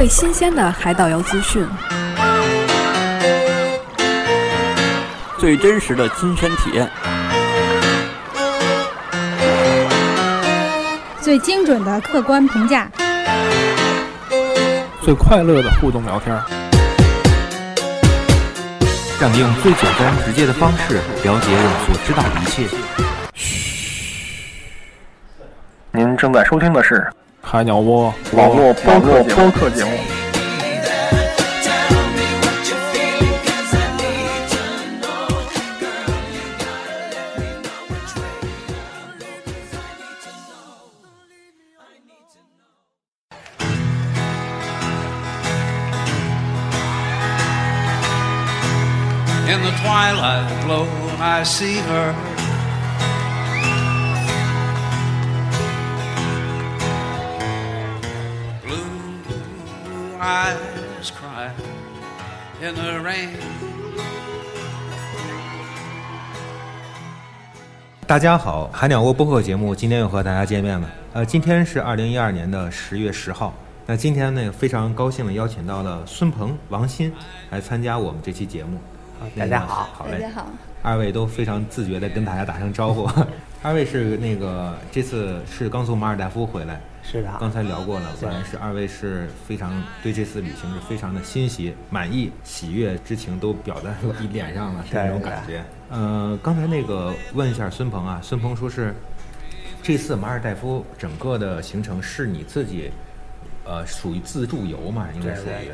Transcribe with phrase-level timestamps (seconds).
[0.00, 1.62] 最新鲜的海岛游资讯，
[5.38, 6.90] 最真实的亲身体验，
[11.20, 12.90] 最精准的客观评价，
[15.02, 16.34] 最快乐的互动聊天，
[19.20, 22.66] 让用最简单直接的方式了解我们所知道的一切。
[23.34, 23.98] 嘘
[25.92, 27.06] 您正在收听的是
[27.50, 28.14] 海鸟窝。
[28.32, 29.90] 网络播客播客节目。
[68.10, 70.90] 大家好，海鸟窝播客节目今天又和大家见面了。
[71.12, 73.54] 呃，今天是二零一二年的十月十号。
[73.86, 77.12] 那今天呢，非常高兴的邀请到了孙鹏、王鑫
[77.50, 78.80] 来参加我们这期节目。
[79.38, 80.46] 大家好好嘞，大家好，
[80.82, 83.08] 二位都非常自觉的跟大家打声招呼。
[83.62, 95.64] 二位是那个这次是刚从马尔代夫回来，是的，刚才聊过了，果然是二位是非常对这次旅行是非常的欣喜、满意、喜悦之情都表在你脸上了，是那种感觉。
[95.88, 98.94] 呃，刚才那个问一下孙鹏啊，孙鹏说是
[99.82, 102.90] 这次马尔代夫整个的行程是你自己
[103.64, 105.72] 呃属于自助游嘛，应该属于。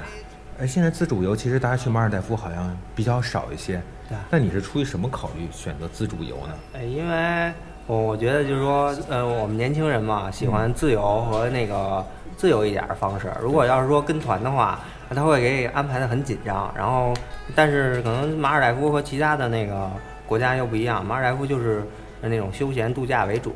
[0.59, 6.55] 哎，现在自助游其实大家去马尔代夫好像比较少一些，对那你是出于什么考虑选择自助游呢？
[6.73, 7.53] 哎，因为
[7.87, 12.05] 我我觉得就是说，呃，我们年轻人嘛，喜欢自由和那个
[12.37, 13.33] 自由一点的方式。
[13.41, 16.73] 如果要是说跟团的话，那他会给你安排的很紧张。
[16.77, 17.15] 然后，
[17.55, 19.89] 但是可能马尔代夫和其他的那个
[20.27, 21.83] 国家又不一样，马尔代夫就是
[22.21, 23.55] 那种休闲度假为主。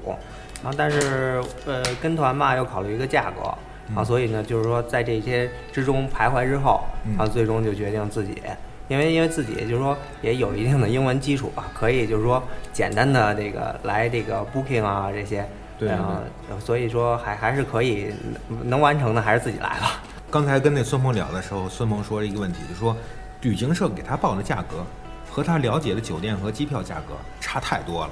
[0.62, 3.52] 然后，但是呃，跟团吧又考虑一个价格。
[3.96, 6.80] 啊，所以呢，就是说在这些之中徘徊之后，
[7.18, 8.40] 然啊，最终就决定自己，
[8.90, 12.42] 因为因为自己就是说也有一定的英文基础吧，可以就是说
[12.72, 16.20] 简单的这个来这个 booking 啊这些，对啊
[16.50, 18.12] 呃，所以说还还是可以
[18.48, 20.02] 能能完成的，还是自己来吧。
[20.28, 22.96] 刚才跟那孙鹏聊的时候，孙鹏说了一个问题，就说
[23.42, 24.84] 旅行社给他报的价格
[25.30, 28.10] 和他了解的酒店和机票价格差太多了。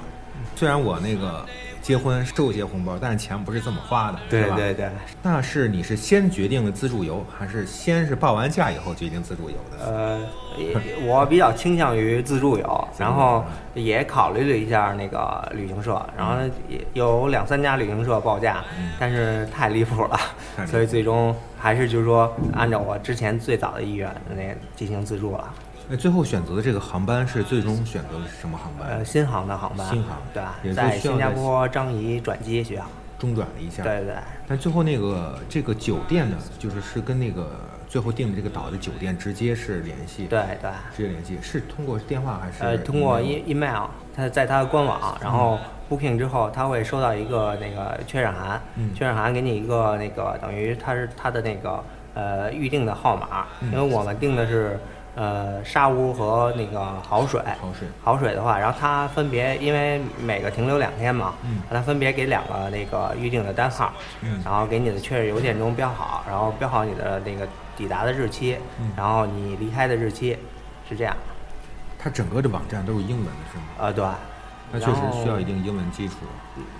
[0.55, 1.45] 虽然我那个
[1.81, 4.55] 结婚收一些红包，但是钱不是这么花的，对吧？
[4.55, 4.89] 对对，
[5.23, 9.85] 那是你是先决定了自助游，还是先是报完价以后决定自助游的？
[9.85, 10.19] 呃，
[10.57, 10.75] 也
[11.05, 16.35] 我比较倾向于自助游，然后也考虑了一下那个旅行社，然后
[16.67, 18.63] 也有两三家旅行社报价，
[18.99, 20.19] 但是太离谱了
[20.67, 24.43] 所以最终还是就是说按照我之前最早的意愿那
[24.75, 25.53] 进行自助了。
[25.91, 28.87] 那最后选择的这个航班是最终选择的是什么航班？
[28.87, 32.85] 呃，新航的航班，新航对也，是在新加坡樟宜转机学校，
[33.17, 33.81] 中转了一下。
[33.81, 34.13] 对对。
[34.47, 37.49] 但最后那个这个酒店呢，就是是跟那个
[37.87, 40.27] 最后订的这个岛的酒店直接是联系。
[40.27, 42.63] 对对，直接联系是通过电话还是？
[42.63, 45.57] 呃，通过 e email，他在他的官网，然后
[45.89, 51.83] booking 之后，他会收到一个那个确认函，嗯确认函给你一个那个等于他是他的那个
[52.13, 54.79] 呃预定的号码，嗯因为我们订的是
[55.15, 70.37] 呃沙屋和那个好水，好水好水的话，然后它分别因为每个停留两天嘛，嗯它分别给两个那个预定的单号，嗯然后给你的确认邮件中标好，然后标好你的那个抵达的日期，嗯然后你离开的日期，
[70.87, 71.15] 是这样。
[71.97, 73.63] 它整个的网站都是英文的，是吗？
[73.77, 74.05] 呃，对，
[74.71, 76.15] 那确实需要一定英文基础。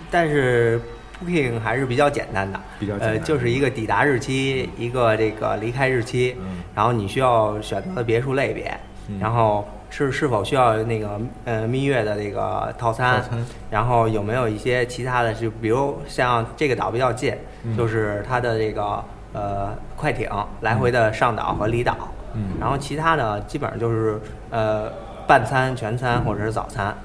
[0.10, 0.82] 但是
[1.22, 8.74] Booking 还是比较简单的，比较简单呃，就是一个抵达日期，一个这个离开日期，嗯然后你需要选择的别墅类别，
[9.10, 19.04] 嗯然后是是否需要那个呃蜜月的这个套餐，套餐然后有没有一些其他的，就比如像这个岛比较近，嗯就是它的这个
[19.34, 20.30] 呃快艇
[20.62, 21.98] 来回的上岛和离岛，
[22.34, 24.22] 嗯然后其他的基本上就是
[24.52, 24.90] 呃
[25.28, 26.96] 半餐、全餐或者是早餐，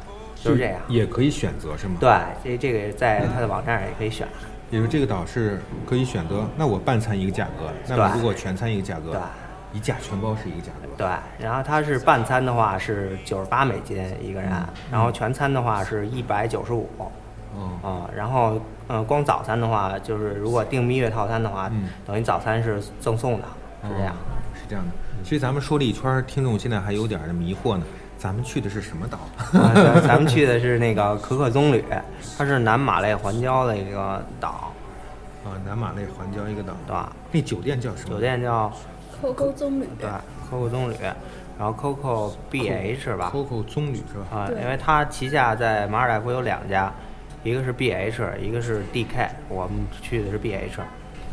[0.45, 0.81] 就是这样。
[0.89, 1.97] 也可以选择是吗？。
[2.01, 2.11] 对，
[2.43, 4.27] 这这个在它的网站上也可以选。
[4.71, 9.21] 也就是这个岛是可以选择，那我半餐一个价格，那么如果全餐一个价格对，
[9.79, 10.89] 一价全包是一个价格。
[10.97, 11.07] 对，
[11.39, 14.51] 然后它是半餐的话是九十八美金一个人，
[14.91, 16.89] 然后全餐的话是一百九十五。
[17.57, 23.47] 哦，啊，然后呃，光早餐的话，就是如果订蜜月套餐的话，嗯等于早餐是赠送的，
[23.85, 24.13] 是这样。
[24.13, 24.93] 哦是这样的。
[25.23, 27.85] 其实咱们说了一圈儿，听众现在还有点儿迷惑呢。
[28.25, 29.19] 咱们去的是什么岛？
[29.61, 31.83] 啊咱咱们去的是那个可可棕榈，
[32.39, 34.73] 它是南马累环礁的一个岛。
[35.45, 37.13] 啊，南马累环礁一个岛，对吧？
[37.31, 38.15] 那酒店叫什么？
[38.15, 38.73] 酒店叫
[39.23, 40.09] COCO 棕榈，对
[40.51, 40.95] COCO 棕榈，
[41.59, 44.39] 然后 COCO BH 吧，COCO 棕榈是吧？
[44.39, 46.91] 啊，因为它旗下在马尔代夫有两家，
[47.43, 50.81] 一个是 BH，一个是 DK，我们去的是 BH。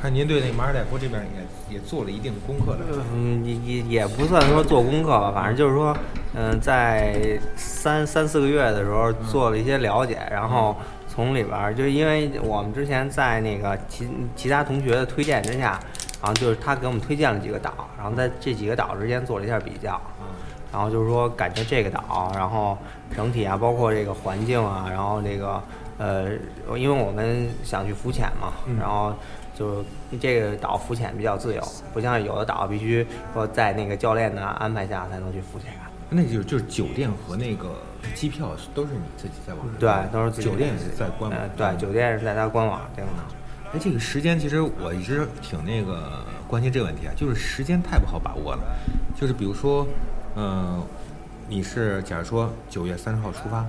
[0.02, 1.22] 看您对那马尔代夫这边
[1.70, 2.80] 也也做了一定的功课了。
[3.14, 5.96] 嗯，也也也不算说做功课吧，反正就是说，
[6.34, 10.76] 嗯，在三三四个月的时候做了一些了解，然后
[11.08, 15.80] 从里边儿，就因为我们之前在那个其其他同学的推荐之下，
[16.20, 20.02] 然后就是他给我们推荐了几个岛，然后在这几个岛之间做了一下比较，
[20.74, 22.76] 然后就是说感觉这个岛，然后
[23.16, 25.62] 整体啊，包括这个环境啊，然后这个
[26.00, 26.32] 呃，
[26.76, 29.14] 因为我们想去浮潜嘛，然后
[29.62, 29.86] 就
[30.20, 31.62] 这个岛浮潜比较自由，
[31.94, 35.72] 不像有的岛必须说在那个教练的安排下才能去浮潜。
[36.10, 37.70] 那就就是酒店和那个
[38.16, 41.48] 机票都是你自己在网上对都是自己酒店也是在官网呃。
[41.50, 43.12] 对，酒店是在他官网订的。
[43.72, 48.64] 哎，这个时间其实我一直挺那个关心这个问题啊，就是时间太不好把握了。
[49.16, 49.88] 就是比如说，
[50.36, 50.84] 嗯、
[51.48, 53.64] 你是假如说九月三十号出发，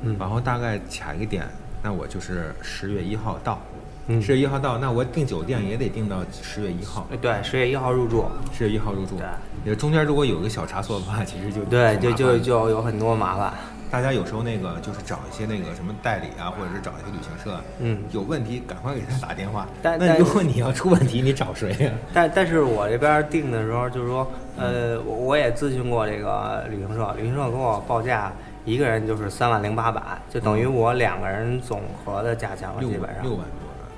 [0.00, 1.46] 嗯然后大概卡一个点，
[1.82, 3.75] 那我就是十月一号到，嗯
[4.20, 8.24] 十月一号到，那我订酒店也得订到十月一号，呃对，十月一号入住。
[8.52, 9.16] 十月一号入住。
[9.16, 9.26] 对
[9.64, 13.52] 也中间如果有一个小差错的话，其实就对，就就就有很多麻烦。
[13.90, 19.66] 大家有时候那个就是找一些那个什么代理啊，或者是找一些旅行社，嗯有问题赶快给他打电话。
[19.82, 28.32] 但但那如果你要出问题，你找谁呀、 但但是我这边订的时候，就是说，呃，我我也咨询过这个旅行社，旅行社给我报价，
[28.64, 33.24] 一个人就是三万零八百，就等于我两个人总和的价钱了，基本上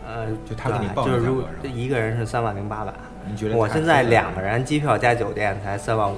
[0.09, 2.93] 呃，就他给你对报的就是如价格是吧一个人是三万零八百，
[3.27, 6.17] 你觉得我现在两个人机票加酒店才三万五。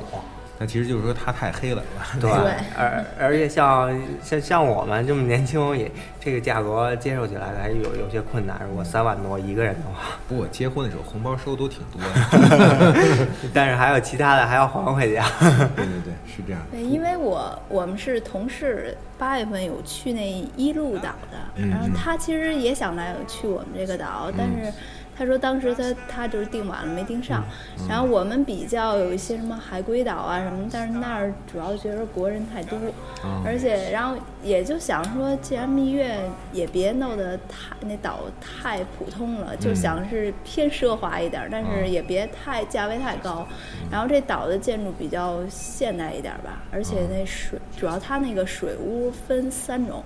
[0.62, 1.82] 那其实就是说他太黑了，
[2.12, 2.20] 是吧？
[2.20, 5.90] 对对，而而且像像像我们这么年轻，也
[6.20, 8.60] 这个价格接受起来还有有些困难。
[8.68, 13.26] 如果三万多一个人的话， 不过我结婚的时候红包收都挺多的。
[13.54, 15.14] 但是还有其他的还要还回去。
[15.74, 16.09] 对对对，
[16.40, 16.62] 是这样。
[16.70, 24.72] 对，因为我我们是同事，八月份有去那伊路岛的，嗯然后嗯他其实也想来去我们这个岛，但是
[25.20, 27.44] 他说当时他他就是订晚了没订上，
[27.78, 27.86] 嗯。
[27.86, 32.78] 然后我们比较有一些什么海龟岛啊什么，但是那儿主要觉得国人太多，
[33.22, 33.42] 嗯。
[33.44, 36.18] 而且然后也就想说，既然蜜月
[36.54, 39.76] 也别弄得太那岛太普通了，就嗯。
[39.76, 41.90] 想是偏奢华一点儿，但是嗯。
[41.92, 43.46] 也别太价位太高。
[43.90, 50.02] 然后这岛的建筑比较现代一点儿吧，而且那水主要它那个水屋分三种，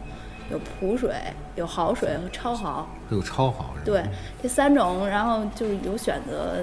[0.50, 1.14] 有普水、
[1.56, 2.88] 有好水和超好。
[3.10, 3.96] 有超好是吧？
[4.02, 4.02] 对，
[4.42, 6.56] 这三种，然后就有选择。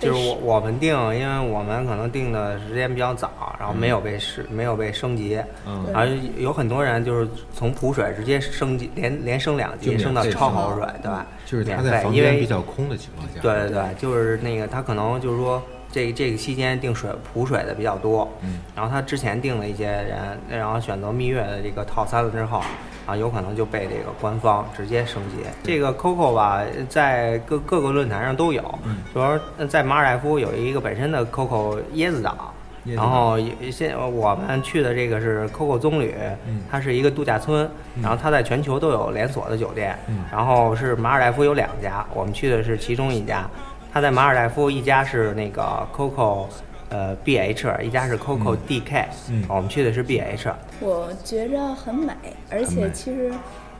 [0.00, 11.24] 就是我我们订，因为我们可能订的时间比较早，然后没有被升没有被升级，嗯然后有很多人就是从普水直接升级，连连升两级，升到超好水，对吧？
[11.46, 13.40] 就是他免在房间费因为比较空的情况下。
[13.40, 15.62] 对对对，就是那个他可能就是说
[15.94, 22.60] 这这个期间订水普水的比较多，嗯，然后他之前订了一些人，然后选择蜜月的这个套餐了之后，
[23.06, 25.36] 啊，有可能就被这个官方直接升级。
[25.62, 32.52] 这个 COCO 吧，在各各个论坛上都有，嗯就说在马尔代夫有一个本身的 COCO 椰子岛。
[32.84, 36.12] 然后也现我们去的这个是 COCO 棕榈，
[36.46, 37.66] 嗯它是一个度假村，
[38.02, 43.48] 然后它在全球都有连锁的酒店，嗯然后是马尔代夫有两家，我们去的是其中一家。
[43.94, 46.48] 它在马尔代夫一家是那个 COCO，
[46.88, 50.52] 呃 BH，一家是 COCO DK，嗯我们去的是 BH。
[50.80, 52.12] 我觉着很美，
[52.50, 53.32] 而且其实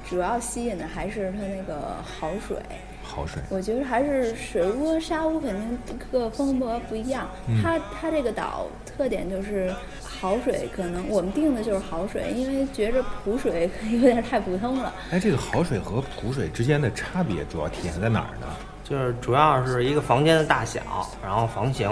[0.08, 2.56] 主要吸引的还是它那个好水。
[3.02, 3.42] 好水。
[3.50, 5.78] 我觉得还是水屋和沙屋肯定
[6.12, 7.28] 各个风格不一样。
[7.48, 14.94] 嗯它它这个岛特点就是好水，可能我们定的就是好水，因为觉着普水有点太普通了。
[15.10, 18.46] 哎，这个好水和普水之间的差别主要体现在哪儿呢？
[18.84, 20.80] 就是主要是一个房间的大小，
[21.24, 21.90] 然后房型，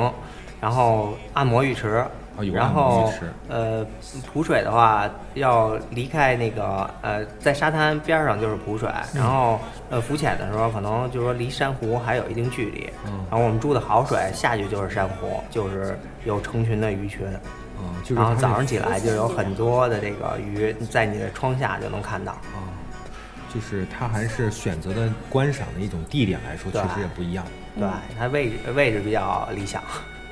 [0.61, 2.05] 然后按摩浴池，
[2.53, 3.11] 然后
[3.49, 3.85] 呃
[4.33, 9.59] 普水的话要离开那个呃在沙滩边儿上就是普水，嗯然后
[9.91, 17.27] 呃浮潜的时候可能就是说离珊瑚还有一定距离，嗯然后我们住的好水下去就是珊瑚，就是有成群的鱼群，
[17.79, 22.33] 嗯，就是然后早上起来就有很多的这个鱼在你的窗下就能看到。
[22.33, 22.69] 啊，
[23.53, 27.45] 就是它还是选择的观赏的一种地点来说，确实也不一样。
[27.77, 29.83] 对，它位置位置比较理想。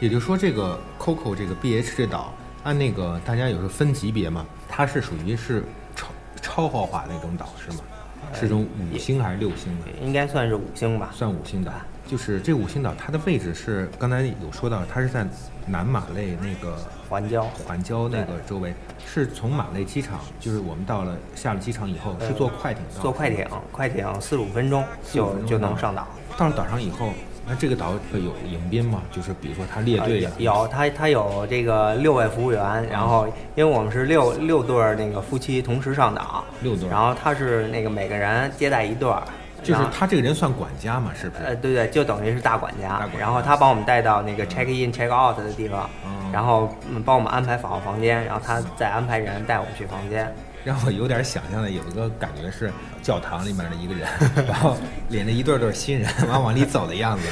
[0.01, 2.33] 也就是说，这个 COCO 这个 BH 这岛，
[2.65, 5.63] 按那个大家有时候分级别嘛，它是属于是
[5.95, 6.09] 超
[6.41, 7.85] 超豪华那种岛是吗？
[8.33, 9.87] 是种五星还是六星的？
[10.01, 11.11] 应该算是五星吧。
[11.13, 11.73] 算五星的。
[12.11, 15.25] 就是这五星岛，它的位置是刚才有说到，它是在
[15.65, 16.77] 南马累那个
[17.09, 18.75] 环礁环礁那个周围，
[19.07, 26.05] 是从马累机场，就是我们到了下了机场以后，是坐快艇到，坐快艇，快艇四十五分钟就就能上岛。
[26.37, 27.11] 到了岛上以后，
[27.47, 29.03] 那这个岛会有迎宾吗？
[29.13, 39.23] 就是比如说他列队有他他有这个六位服务员，然后因为我们是六六对儿那个夫妻同时上岛，六对儿然后他是那个每个人接待一对儿，
[39.63, 41.11] 就是他这个人算管家嘛？
[41.15, 41.45] 是不是？
[41.45, 42.97] 呃，对对，就等于是大管家。
[42.99, 50.33] 管家然后他帮我们带到那个 check in check out 的地方，哦然后嗯帮我们安排好房间，然后他再安排人带我们去房间。
[50.63, 52.71] 让我有点想象的有一个感觉是
[53.03, 54.07] 教堂里面的一个人，
[54.47, 54.77] 然后
[55.09, 57.27] 领着一对对新人往往里走的样子。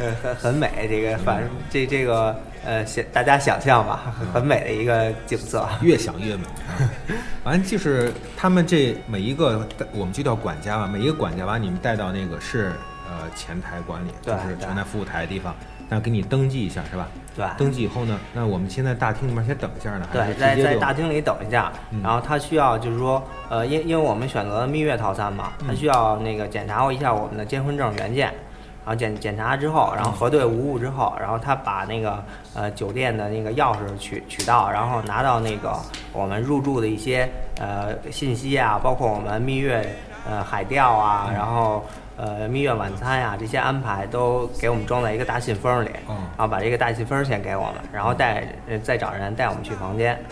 [0.00, 5.68] 呃，很很美，这个反正这这个呃，想大家想象吧，很很美的一个景色。
[5.82, 6.80] 越想越美啊！
[7.44, 12.72] 完了就是他们这每一个，我们就叫管家吧，每一个管家把你们带到那个是
[13.08, 15.54] 呃前台管理，就是前台服务台的地方，
[15.88, 17.06] 那给你登记一下是吧？
[17.36, 28.34] 对登记以后呢，那我们先在大厅里面先等一下呢，还对，是在在大厅里等一下，嗯然后他需要就是说，呃，因因为我们选择了蜜月套餐嘛，嗯他需要那个检查一下我们的结婚证原件，然
[28.90, 32.22] 后检检查之后，然后核对无误之后，然后他把那个
[32.54, 35.78] 呃酒店的那个钥匙取取到，然后拿到那个
[36.12, 37.28] 我们入住的一些
[37.58, 39.96] 呃信息啊，包括我们蜜月
[40.28, 41.84] 呃海钓啊，嗯然后。
[42.22, 50.22] 呃，蜜月晚餐呀、这些安排都给我们装在一个大信封里，嗯然后把这个大信封先给我们，然后带呃再找人带我们去房间，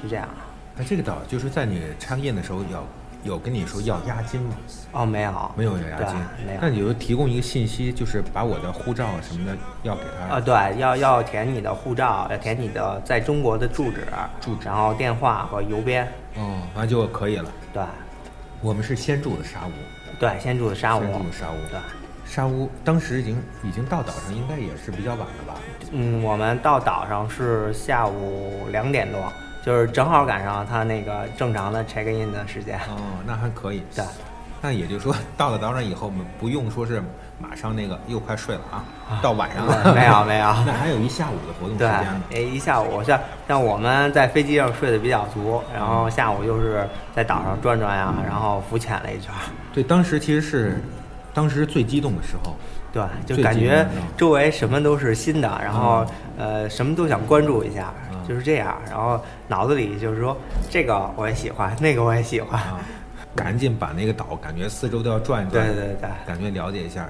[0.00, 0.28] 是这样。
[0.76, 2.84] 那这个岛就是在你 check in 的时候要
[3.22, 4.56] 有跟你说要押金吗？
[4.92, 6.58] 哦，没有，没有要押金，没有。
[6.60, 10.36] 那你就提供一个信息，就是把我的护照什么的要给他。
[10.36, 14.06] 啊，对，要要填你的护照，要填你的在中国的住址，
[14.40, 14.66] 住址。
[14.66, 17.50] 然后电话和邮编，嗯，完就可以了。
[17.72, 17.82] 对。
[18.60, 21.56] 我们是先住的沙屋，对，先住的沙屋先，住的沙屋。
[21.68, 21.80] 对，
[22.24, 25.54] 沙屋当时已经已经到岛上，应该也是比较晚了吧？
[25.90, 29.20] 嗯，我们到岛上是下午两点多，
[29.64, 33.82] 就是正好赶上他那个正常的 check in 的时间，哦，那还可以。
[33.94, 34.04] 对。
[34.64, 37.02] 那也就是说，到了岛上以后，我们不用说是
[37.40, 38.84] 马上那个又快睡了啊，
[39.20, 39.92] 到晚上了。
[39.92, 49.40] 没有没有 那还有一下午的活动时间呢。，诶，一下午像像我们在飞机上睡得比较足，然后下午就是在岛上转转呀，然后浮潜了一圈儿。
[49.72, 50.80] 对，当时其实是
[51.34, 52.54] 当时最激动的时候。
[52.92, 53.84] 对，就感觉
[54.18, 58.74] 周围什么都是新的，然后嗯呃什么都想关注一下嗯，就是这样。
[58.88, 60.34] 然后脑子里就是说
[60.70, 62.58] 这个我也喜欢，那个我也喜欢。
[62.58, 62.80] 啊，
[63.36, 67.06] 赶紧把那个岛感觉四周都要转一转，对对对感觉了解一下。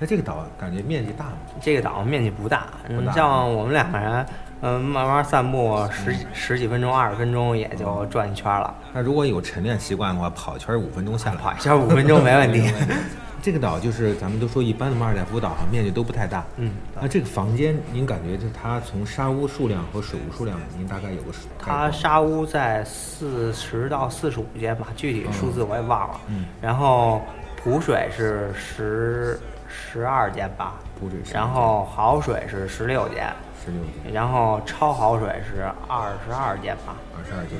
[0.00, 1.32] 那这个岛感觉面积大吗？
[1.60, 4.26] 这个岛面积不大，嗯，不大像我们两个人，
[4.62, 11.36] 嗯，慢慢散步十十几分钟、二十分钟也就转一圈了，那如果有晨练习惯的话，跑一圈五分钟下来。
[11.36, 12.68] 跑一圈五分钟没问题。
[13.44, 16.42] 这个岛就是咱们都说一般的马尔代夫岛哈面积都不太大。
[16.56, 21.40] 嗯，那这个房间您感觉就它从沙屋数量和水屋数量，您大概有个数？
[21.58, 26.20] 它沙屋在四十到四十五间吧，具体数字我也忘了。
[26.28, 27.20] 嗯然后
[27.62, 33.30] 普水是十十二间吧，普水然后好水是十六间，
[33.62, 36.96] 十六间，然后超好水是二十二间吧。
[37.14, 37.58] 二十二间。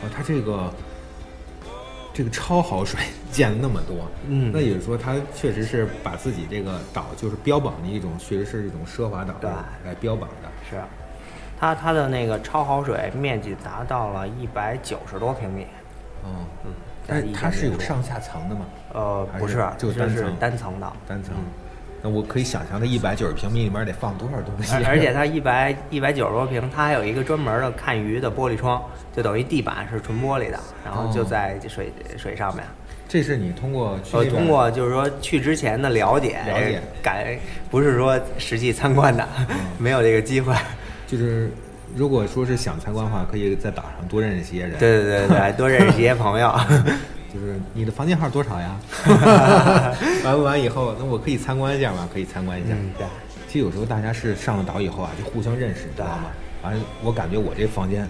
[0.00, 0.72] 哦，它这个
[2.18, 2.98] 这个超好水
[3.30, 9.48] 建了那么多，嗯那也就是说它确实是把自己这个岛就是标榜的一种，确实是一种奢华岛对
[9.84, 10.48] 来标榜的。
[10.68, 10.82] 是，
[11.60, 15.62] 它它的那个超好水面积达到了一百九十多平米。
[16.24, 16.72] 哦，嗯，
[17.06, 18.66] 但它是有上下层的吗？
[18.94, 20.92] 呃不是，就是就单层单层的。
[21.06, 21.44] 单层嗯。
[22.02, 24.74] 那我可以想象，它一百九十平米里面得放多少东西？
[24.76, 28.82] 而而且它一百一百九十多平，它还有一个专门的看鱼的玻璃窗，
[29.16, 32.64] 就等于地板是纯玻璃的，然后就哦在水水上面。
[33.08, 37.24] 这是你通过去呃，通过就是说去之前的了解，了解感
[37.70, 39.26] 不是说实际参观的，
[39.78, 40.54] 没有这个机会。
[41.08, 41.50] 就是
[41.96, 44.78] 如果说是想参观的话，可以在岛上多认识一些人。
[44.78, 46.54] 对对对对， 多认识一些朋友。
[47.32, 48.78] 就是你的房间号多少呀？
[50.24, 52.08] 完不完以后，那我可以参观一下吗？
[52.12, 52.70] 可以参观一下。
[52.72, 53.06] 嗯，对，
[53.46, 56.30] 其实有时候大家是上了岛以后啊，就互相认识，你知道吗？
[56.62, 58.08] 完了，我感觉我这房间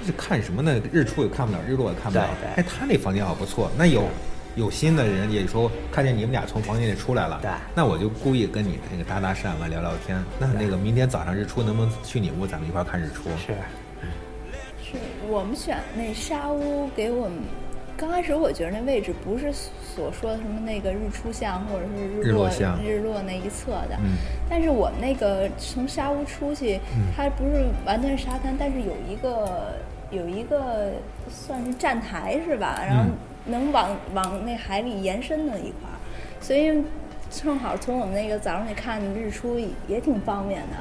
[0.00, 0.80] 就是看什么呢？
[0.92, 2.26] 日出也看不了，日落也看不了。
[2.56, 3.70] 哎，他那房间好不错。
[3.76, 4.04] 那有
[4.54, 10.22] 有心的人也说看见你们俩从房间里出来了，对那我就故意跟你那个搭搭讪完聊聊天。
[10.38, 13.28] 那那个明天早上日出能不能去你屋，咱们一块儿看日出？
[13.44, 13.52] 是，
[14.82, 17.38] 是我们选那沙屋给我们。
[17.96, 24.16] 刚开始我觉得那位置不是所说的什么那个日出巷或者是日日落落巷日落那一侧的，嗯
[24.48, 26.80] 但是我们那个从沙屋出去，
[27.16, 29.76] 它不是完全是沙滩，但是有一个
[30.10, 30.92] 有一个
[31.28, 32.82] 算是站台是吧？
[32.86, 33.10] 然后嗯
[33.44, 35.98] 能往往那海里延伸的一块儿，
[36.40, 36.82] 所以
[37.30, 39.58] 正好从我们那个早上去看日出
[39.88, 40.76] 也挺方便的，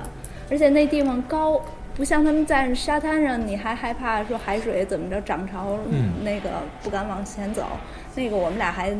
[0.49, 1.61] 而且那地方高，
[2.01, 6.49] 不像他们在沙滩上，你还害怕说海水怎么着涨潮，嗯那个
[6.81, 7.67] 不敢往前走。
[8.15, 8.91] 那个我们俩还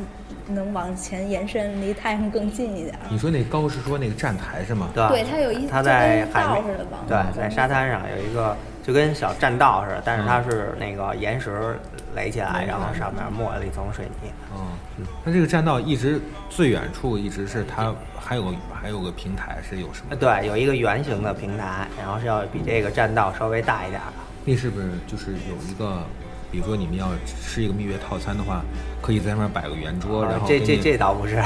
[0.46, 3.01] 能往前延伸，离太阳更近一点儿。
[3.10, 4.88] 你说那高是说那个站台是吗？
[4.93, 5.10] 对吧？
[5.10, 11.79] 对，它有一它在海面道似的往对，在沙滩上有一个就跟小栈道似的，但是嗯它是那个岩石
[12.15, 14.32] 垒起来，然后上面抹了一层水泥。
[14.56, 20.15] 嗯，那这个栈道一直最远处一直是它还有还有个平台是有什么呃，？
[20.15, 24.13] 对，有一个圆形的平台，然后是要比这个栈道稍微大一点的。
[24.44, 26.03] 那是不是就是有一个，
[26.51, 28.63] 比如说你们要吃一个蜜月套餐的话，
[29.01, 31.41] 可以在上面摆个圆桌，然后呃这这这倒不是，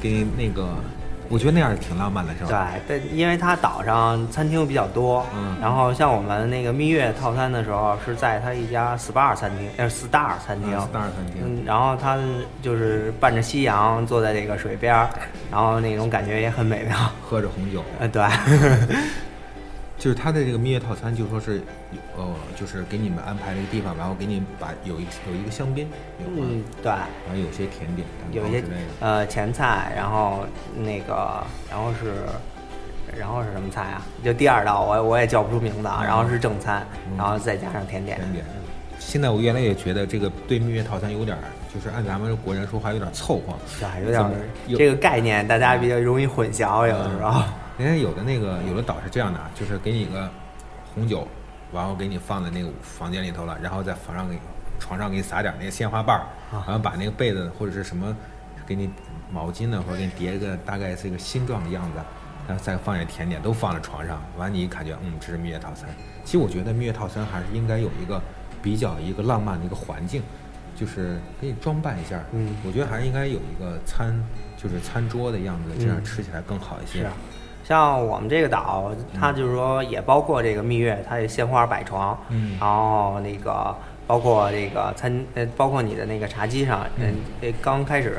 [0.00, 0.68] 给那个，
[1.28, 2.70] 我觉得那样挺浪漫的，是吧？
[2.86, 5.56] 对，但因为它岛上餐厅比较多，嗯。
[5.60, 10.72] 然后像我们那个蜜月套餐的时候是在它一家 SPA 餐厅，呃，Star 餐厅。
[10.72, 11.42] 嗯，Star 餐厅。
[11.44, 12.16] 嗯，然后它
[12.62, 15.08] 就是伴着夕阳坐在这个水边儿，
[15.50, 16.96] 然后那种感觉也很美妙。
[17.22, 18.22] 喝着红酒，呃，对，
[19.98, 21.60] 就是他的这个蜜月套餐，就说是，
[22.16, 22.24] 呃，
[22.54, 25.88] 就是给你们安排了一个地方，然后给你把有一有一个香槟，
[26.20, 26.46] 有吗？
[26.48, 28.62] 嗯，对，然后有些甜点、有一些。
[29.00, 32.14] 呃前菜，然后那个，然后是，
[33.18, 34.00] 然后是什么菜啊？
[34.24, 38.18] 就第二道我我也叫不出名字啊，嗯然后是正餐，嗯然后再加上甜点。
[38.18, 38.44] 甜点。
[39.00, 41.42] 现在我越来越觉得这个对蜜月套餐有点儿，
[41.74, 43.54] 就是按咱们国人说话有点凑合。
[43.80, 47.42] 对，有点这个概念，大家比较容易混淆，有的时候。
[47.78, 50.28] 人家有的那个有的岛是这样的啊，就是给你个
[50.92, 51.26] 红酒，
[51.72, 54.36] 然后给你放在那个房间里头了，然后在房上给
[54.80, 56.22] 床上给你撒点那个鲜花瓣儿，
[56.56, 58.16] 啊然后把那个被子或者是什么
[58.66, 58.90] 给你
[59.30, 62.00] 毛巾呢，或者给你叠一个大概是一个心状的样子，
[62.48, 65.88] 然后再放点甜点都放在床上，完你一感觉嗯这是蜜月套餐。
[66.24, 68.20] 其实我觉得蜜月套餐还是应该有一个
[68.60, 70.22] 比较一个浪漫的一个环境，
[70.74, 72.20] 就是给你装扮一下。
[72.32, 74.12] 嗯我觉得还是应该有一个餐
[74.56, 77.00] 就是餐桌的样子，这样嗯吃起来更好一些。
[77.00, 77.12] 是啊，
[77.68, 82.56] 像我们这个岛，它就是说也包括这个蜜月，它有鲜花摆床，嗯。
[82.58, 88.16] 然后那个包括这个餐，呃，包括你的那个茶几上，嗯，呃刚开始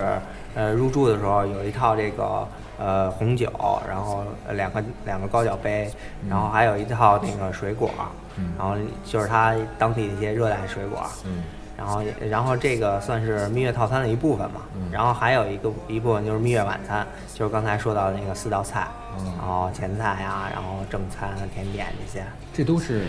[0.54, 3.52] 呃入住的时候有一套这个呃红酒，
[3.90, 5.90] 然后呃两个两个高脚杯，
[6.30, 7.90] 然后还有一套那个水果，
[8.36, 8.54] 嗯。
[8.56, 11.42] 然后就是它当地的一些热带水果，嗯
[11.80, 14.90] 然后然后这个算是蜜月套餐的一部分嘛，嗯。
[14.92, 18.86] 然后还有一个一部分就是蜜月晚餐，就是刚才说到的那个四道菜，
[19.18, 19.26] 嗯。
[19.38, 22.26] 然后前菜呀、然后正餐、甜点这些。
[22.54, 23.06] 这都是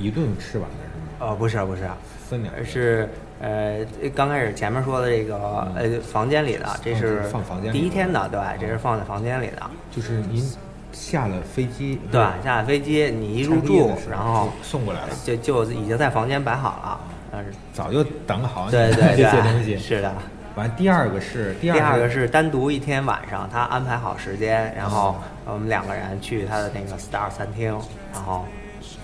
[0.00, 1.28] 一顿吃完的是吗？
[1.28, 1.88] 呃，不是不是，
[2.28, 3.08] 分两是
[3.40, 3.78] 呃
[4.12, 5.38] 刚开始前面说的这个
[5.76, 9.62] 呃房间里的，这是嗯放房间里第一天的，对，这是放在房间里的。
[9.92, 10.44] 就是您
[10.90, 17.00] 下了飞机，对，下了飞机你一入住然后送过来了，就就已经在房间摆好了。
[17.32, 19.72] 嗯，早就等好你对对这些东西。
[19.72, 20.14] 对，是的。
[20.54, 25.16] 完，第二个是第第二个是是单独一天晚上，他安排好时间，然后
[25.46, 27.70] 我们两个人去他的那个 Star 餐厅，
[28.12, 28.44] 然后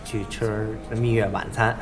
[0.08, 1.76] 去吃蜜月晚餐。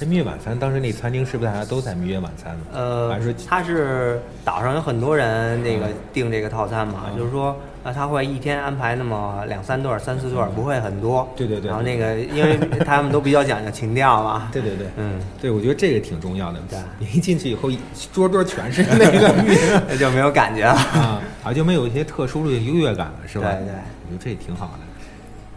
[0.00, 2.64] 那 蜜月晚餐，当时那餐厅是不是大家都在蜜月晚餐呢？
[2.72, 11.28] 呃还是，他是岛上有很多人那个嗯订这个套餐嘛，嗯就是说，啊，他会一天安排那么两三对儿、三四对儿，不会很多。
[11.36, 14.48] 对对对然后那个，因为他们都比较讲究情调嘛。
[14.52, 16.58] 对对对，嗯，对，我觉得这个挺重要的。
[16.68, 17.78] 对你一进去以后，一
[18.12, 19.56] 桌桌全是那个蜜
[19.88, 20.72] 那就没有感觉了。
[20.74, 23.48] 啊，啊，就没有一些特殊的优越感了，是吧？
[23.52, 23.74] 对对
[24.08, 24.89] 我觉得这也挺好的。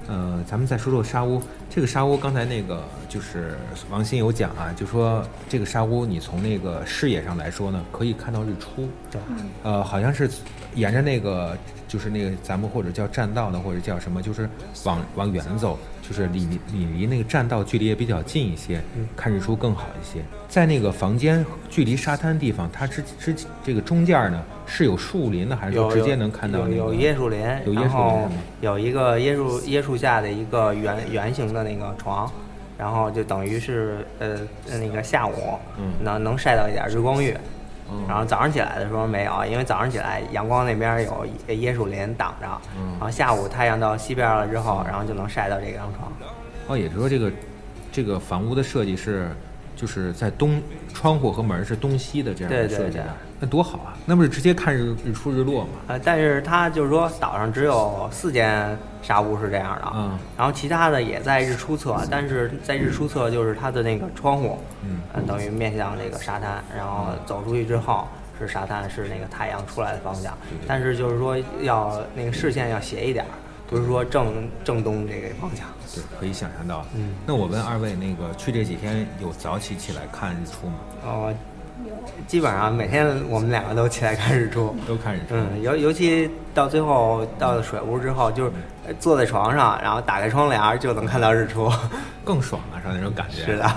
[0.08, 1.42] 呃，咱们再说说沙屋。
[1.70, 3.56] 这个沙屋刚才那个就是
[3.90, 8.88] 王鑫有讲啊，就说这个沙屋你从那个视野上来说呢，可以看到日出。
[9.10, 9.20] 对，
[9.64, 10.30] 呃，好像是
[10.76, 14.50] 沿着那个就是那个咱们或者叫栈道呢，或者叫什么，就是
[14.84, 18.82] 往往远走，就是离你离那个栈道距离也比较近一些，
[19.16, 20.22] 看日出更好一些。
[20.50, 32.30] 在那个房间距离沙滩地方，它之之这个中间呢是有树林的，还是说直接能看到那个有有椰树林，有椰树林有一个椰树椰树下的一个圆圆形的那个床，
[32.78, 34.38] 然后就等于是呃
[34.80, 37.36] 那个下午，嗯能能晒到一点日光浴。
[37.92, 46.12] 嗯然后早上起来的时候没有，因为早上起来阳光那边有椰树林挡着，嗯然后下午太阳到西边了之后，然后就能晒到这张床。
[46.68, 47.32] 哦，也就是说这个
[47.92, 49.30] 这个房屋的设计是
[49.76, 50.62] 就是在东
[50.94, 53.08] 窗户和门是东西的这样的对对对设计的，
[53.40, 53.98] 那多好啊！
[54.06, 55.70] 那不是直接看日日出日落吗？
[55.88, 68.08] 呃，但是它就是说岛上只有四间沙屋是这样的，嗯然后其他的也在日出侧，但是在日出侧就是它的那个窗户，嗯呃，等于面向这个沙滩，然后走出去之后
[68.40, 73.32] 是沙滩，是那个太阳出来的方向，但是就是说要那个视线要斜一点儿，
[73.68, 75.66] 不是说正正东这个方向。
[75.94, 76.86] 对，可以想象到。
[76.96, 80.74] 嗯那我问二位，那个去这几天有早起起来看日出吗？
[81.06, 81.34] 哦，
[82.28, 84.76] 基本上每天我们两个都起来看日出。
[84.88, 85.26] 都看日出。
[85.32, 88.52] 嗯，尤尤其到最后到了水屋之后，就是
[88.88, 91.72] 呃坐在床上，然后打开窗帘就能看到日出。
[92.26, 92.94] 更爽了，是吧？
[92.96, 93.44] 那种感觉。
[93.46, 93.70] 是的。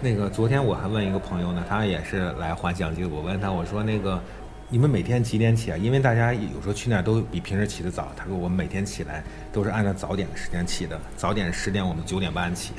[0.00, 4.20] 那个昨天我还问一个朋友呢，他也是来滑相机，我问他，我说那个
[4.74, 5.76] 你们每天几点起啊？
[5.76, 8.10] 因为大家有时候去那儿都比平时起得早。
[8.16, 12.72] 他说我们每天起来都是按照早点的时间起的，早点十点，我们九点半起。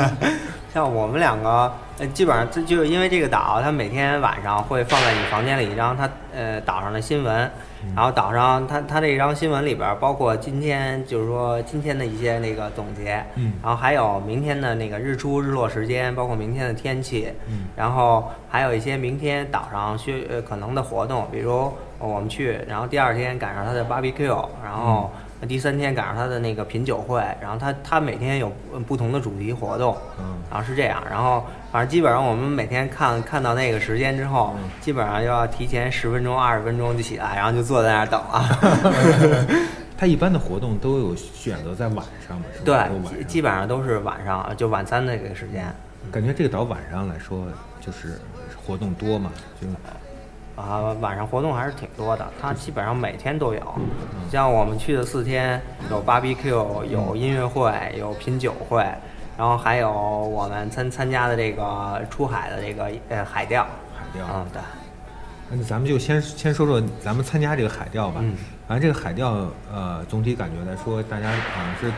[0.72, 7.50] 像我们两个，呃，基本上这就是因为这个岛，它每天晚上会放在你房间里一张它呃岛上的新闻，
[7.94, 13.54] 然后岛上它它这张新闻里边儿包括今天就是说今天的一些那个总结，嗯。
[13.62, 17.64] 然后还有明天的那个日出日落时间，包括明天的天气，嗯。
[17.74, 25.10] 然后还有一些明天岛上需呃可能的活动，比如呃我们去，然后第二天赶上它的 barbecue，然后
[25.46, 39.46] 第三天赶上他的那个品酒会，然后他他每天有呃不同的主题活动，嗯然后是这样，然后反正基本上我们每天看看到那个时间之后，基本上要提前十分钟、二十分钟就起来，然后就坐在那儿等了。
[39.98, 42.88] 他一般的活动都有选择在晚上嘛，是吧？
[42.88, 43.24] 对，基。
[43.24, 45.64] 基本上都是晚上，就晚餐那个时间。
[46.12, 47.46] 感觉这个岛晚上来说
[47.80, 48.20] 就是
[48.64, 49.66] 活动多嘛，就
[50.56, 53.60] 啊，晚上活动还是挺多的，它基本上每天都有。
[54.30, 58.82] 像我们去的四天，有 barbecue，有音乐会，有品酒会，
[59.36, 63.64] 然后还有我们参参加的这个出海的这个呃海钓。
[63.94, 64.26] 海钓。
[64.34, 64.62] 嗯，对。
[65.48, 68.16] 那咱们就先先说说咱们参加这个海钓吧。
[68.20, 68.34] 嗯
[68.66, 71.92] 反正这个海钓，呃，总体感觉来说，大家好像是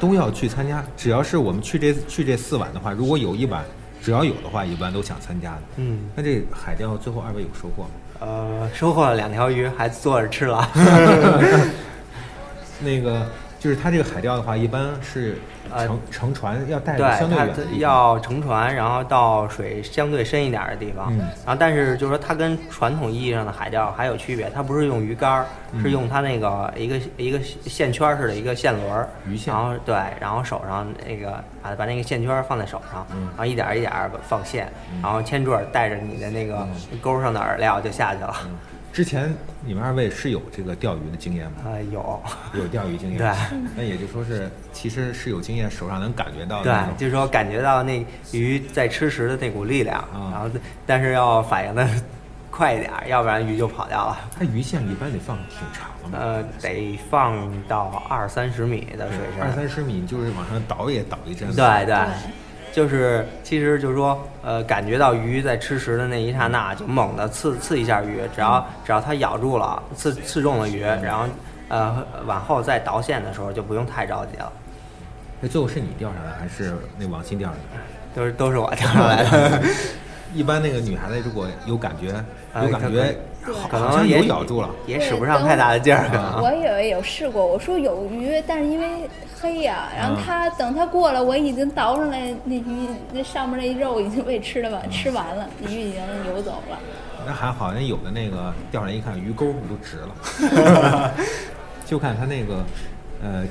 [0.00, 0.82] 都要去参加。
[0.96, 3.62] 只要是我们去这去这四晚的话，如果有一晚
[4.02, 5.62] 只要有的话，一般都想参加的。
[5.76, 7.90] 嗯，那这海钓最后二位有收获吗？
[8.20, 10.68] 呃，收获了两条鱼，还坐着吃了。
[12.80, 13.26] 那个
[13.58, 15.36] 就是它这个海钓的话，一般是
[15.74, 17.78] 呃乘乘船要带对，相对它远的地方。
[17.80, 21.08] 要乘船，然后到水相对深一点的地方。
[21.10, 21.18] 嗯。
[21.18, 25.44] 然后，但是就是说，它跟传统意义上的海钓还有区别，它不是用鱼竿
[25.82, 29.52] 是用它那个一个一个线圈儿似的一个线轮儿，鱼线。
[29.52, 33.22] 然后对，然后手上那个把把那个线圈儿放在手上，嗯。
[33.30, 34.70] 然后一点儿一点儿放线，
[35.02, 36.66] 然后铅坠儿带着你的那个
[37.02, 38.34] 钩上的饵料就下去了。
[38.90, 39.32] 嗯之前
[39.64, 41.58] 你们二位是有这个钓鱼的经验吗？
[41.66, 42.20] 呃，有，
[42.54, 43.28] 有钓鱼经验，对，
[43.76, 50.50] 那也就说是其实是有经验，手上能感觉到对，就是说感觉到那鱼在吃食的那股力量，啊然后
[50.84, 51.86] 但是要反应的
[52.50, 54.18] 快一点儿，要不然鱼就跑掉了。
[54.36, 59.42] 它鱼线一般得放挺长的嘛，呃，得放到二三十米的水深。
[59.42, 61.56] 二三十米，就是往上倒也倒一阵子。
[61.56, 62.04] 对对对，
[62.78, 71.24] 就是其实就是说，呃，感觉到鱼在吃食的那一刹那，就猛地刺刺一下鱼，只要只要它咬住了，刺刺中了鱼，然后
[71.66, 74.52] 呃往后再导线的时候就不用太着急了，
[75.40, 77.80] 那最后是你钓上来还是那王鑫钓上来？
[78.14, 79.60] 都是都是我钓上来的。
[80.32, 82.14] 一般那个女孩子如果有感觉，
[82.52, 83.18] 呃有感觉，
[83.52, 84.70] 可好好像可能也有咬住了。
[84.86, 86.42] 也使不上太大的劲儿，可能。
[86.42, 89.08] 我以为有试过，我说有鱼，但是因为
[89.40, 96.78] 黑呀、然后嗯他等它过来，我已经倒上来，那鱼那上面那肉已经被吃的完，吃完了，鱼已经游走了。
[97.26, 101.12] 那还好，那有的那个钓上来一看鱼钩都直了，
[101.84, 102.64] 就看它那个，
[103.22, 103.44] 呃，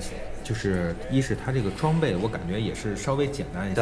[0.47, 3.81] 就是一是它这个装备，我感觉也是稍微简单一些。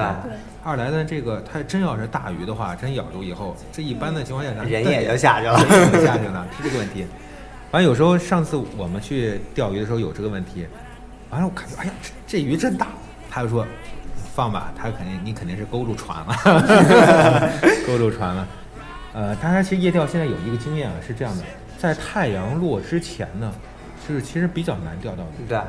[0.63, 7.05] 二来呢，这个它真要是大鱼的话，真咬住以后，这一般的情况下，咱人也就下去了人也就下去了， 是这个问题。
[7.69, 10.65] 完有时候上次我们去钓鱼的时候有这个问题，
[11.29, 12.87] 完了我感觉，哎呀，这这鱼真大，
[13.29, 13.63] 他就说
[14.33, 17.51] 放吧，他肯定你肯定是勾住船了，
[17.85, 18.47] 勾住船了。
[19.13, 21.43] 呃，大家其实夜钓现在有一个经验啊，是这样的，
[21.77, 23.53] 在太阳落之前呢，
[24.07, 25.47] 就是其实比较难钓到鱼。
[25.47, 25.59] 对，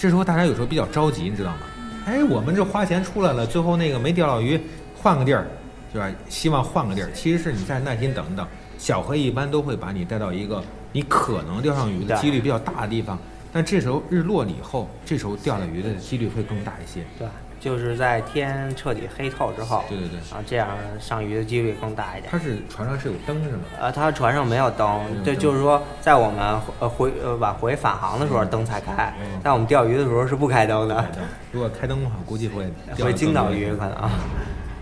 [0.00, 1.58] 这时候大家有时候比较着急，你知道吗？
[2.06, 4.58] 哎，我们这花钱出来了，最后那个没钓到鱼，
[4.96, 5.46] 换个地儿，
[5.92, 6.10] 对吧？
[6.26, 7.10] 希望换个地儿。
[7.12, 13.18] 其实是你再耐心等等，小黑一般都会把你带到一个你可能钓上鱼的几率比较大的地方。
[13.52, 17.04] 但这时候日落了以后，这时候钓到鱼的几率会更大一些。
[17.18, 17.28] 对，
[17.60, 20.18] 就是在天彻底黑透之后，对对对。
[20.36, 20.68] 啊，这样
[20.98, 22.32] 上鱼的几率更大一点。
[22.32, 23.58] 它是船上是有灯是吗？
[23.78, 31.04] 呃，它船上没有灯对，就是说，在我们呃回呃往回返航的时候，灯才开嗯，在我们钓鱼的时候是不开灯的，
[31.52, 34.10] 如果开灯的话，估计会钓会惊到鱼可能。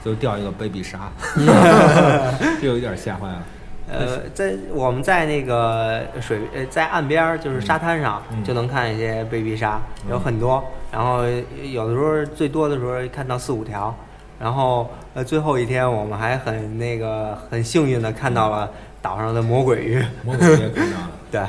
[0.04, 1.10] 就钓一个 baby 鲨，
[2.60, 3.42] 这有点吓坏了。
[3.90, 8.44] 呃，在我们在那个水呃在岸边儿，就是沙滩上，嗯。
[8.44, 10.64] 就能看一些 baby 鲨，有很多。
[10.90, 11.22] 然后
[11.70, 13.94] 有的时候最多的时候看到四五条。
[14.40, 18.70] 然后呃最后一天我们还很那个很幸运的看到了
[19.02, 20.04] 岛上的魔鬼鱼。
[20.22, 21.10] 魔鬼鱼也看到了。
[21.32, 21.40] 对，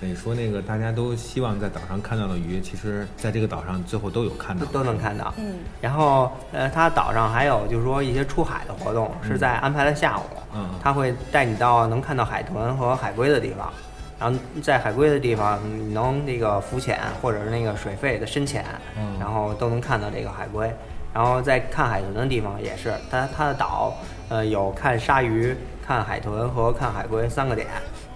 [0.00, 4.84] 等于说那个大家都希望在岛上看到的鱼，其实在这个岛上最后都有看到都。
[4.84, 5.34] 能看到。
[5.38, 10.22] 嗯，然后呃，它岛上还有就是说一些出海的活动，是在安排的下午，
[10.54, 13.72] 嗯他会带你到能看到海豚和海龟的地方，
[14.18, 18.64] 然后在海龟的地方你能那个浮潜或者是那个水肺的深潜，
[18.96, 20.72] 嗯然后都能看到这个海龟。
[21.12, 23.94] 然后在看海豚的地方也是，它它的岛
[24.28, 27.66] 呃有看鲨鱼、看海豚和看海龟三个点，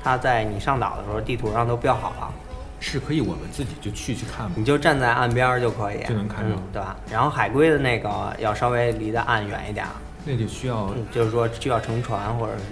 [0.02, 2.30] 它在你上岛的时候地图上都标好了。
[2.78, 4.64] 是可以我们自己就去去看吗你？
[4.64, 6.96] 就站在岸边儿就可以，就能看到嗯对吧？
[7.10, 9.92] 然后海龟的那个要稍微离得岸远一点儿，
[10.24, 12.64] 那就需要嗯就是说需要乘船或者是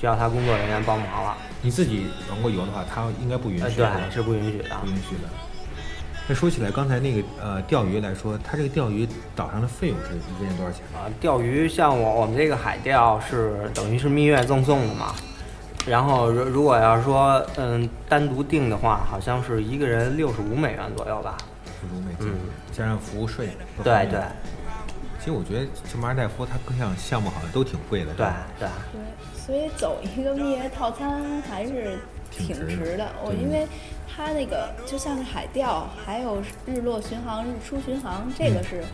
[0.00, 1.36] 需要他工作人员帮忙了。
[1.66, 4.86] 你自己玩过游的话，他应该不允呃，许，吧对，是不允许的不。
[4.86, 5.28] 允许的。
[6.28, 10.82] 那说起来，刚才那个呃钓鱼来说，它这个钓鱼岛上的费用是一个人多少钱？
[10.94, 15.12] 啊，钓鱼像我我们这个海钓是等于是蜜月赠送的嘛。
[15.84, 21.36] 然后如如果要是说嗯单独订的话，好像是一个人六十五美元左右吧。
[21.64, 22.38] 六十五美金，嗯
[22.70, 23.48] 加上服务税。
[23.82, 24.20] 对对
[25.18, 28.12] 其实我觉得这马尔代夫它各项项目好像都挺贵的。
[28.12, 28.26] 是对
[28.60, 29.00] 对，对，
[29.46, 31.98] 所以走一个蜜月套餐还是
[32.32, 33.08] 挺挺值的。
[33.22, 33.64] 我对因为
[34.08, 38.84] 它那个就像是海钓，还有日落巡航、日出巡航，这个嗯是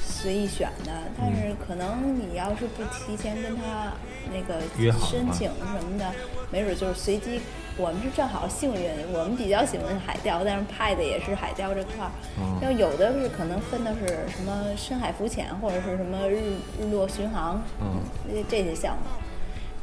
[0.00, 0.90] 随意选的。
[1.18, 3.92] 但是可能你要是不提前跟他
[4.32, 4.60] 那个
[5.06, 6.10] 申请什么的，
[6.50, 7.40] 没准就是随机。
[7.76, 12.10] 我们是正好幸运，我们比较喜欢海钓，但是派的也是海钓这块儿。
[12.40, 16.40] 哦要有的是可能分的是什么深海浮潜或者是什么日
[16.80, 19.02] 日落巡航，嗯这这些项目。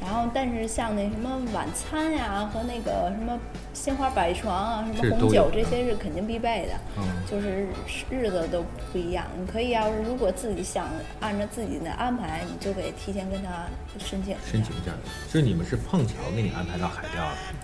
[0.01, 3.37] 然后，但是像那什么晚餐呀和那个什么
[3.73, 6.73] 鲜花摆床啊，什么红酒这些是肯定必备的。
[6.97, 7.67] 嗯就是
[8.07, 10.85] 日子都不一样，你可以要是如果自己想
[11.19, 13.49] 按照自己的安排，你就得提前跟他
[13.97, 14.35] 申请。
[14.45, 14.91] 申请一下，
[15.27, 17.23] 就是你们是碰巧给你安排到海钓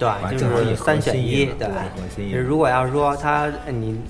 [0.10, 2.32] 了，对，就是三选一，对。
[2.32, 4.02] 如果要是说他呃你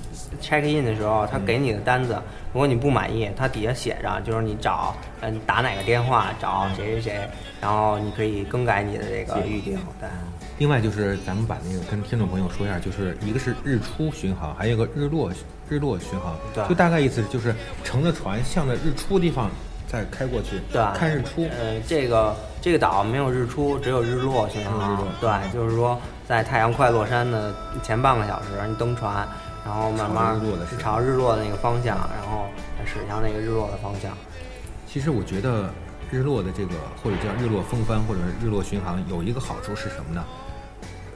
[0.42, 2.14] check in 的时候，他给你的单子，
[2.54, 7.30] 如果你不满意，他底下写着就是你找嗯打哪个电话找谁谁谁，
[7.62, 9.78] 然后你可以更改你的这个预定。
[10.00, 10.10] 对，
[10.58, 15.32] 另外就是咱们把那个跟听众朋友说一下，就是一个是日出巡航，还有一个日落
[15.70, 19.50] 日落巡航，对就大概意思就是乘着船向着日出的地方
[19.88, 21.44] 再开过去，对看日出。
[21.44, 25.08] 呃，这个这个岛没有日出，只有日落巡航落。
[25.22, 29.28] 对，就是说在太阳快落山的前半个小时，你登船，
[29.66, 32.48] 然后慢慢朝日朝日落的那个方向，然后
[32.86, 34.12] 驶向那个日落的方向。
[34.88, 35.70] 其实我觉得
[36.12, 40.24] 日落的这个或者叫日落风帆或者日落巡航有一个好处是什么呢？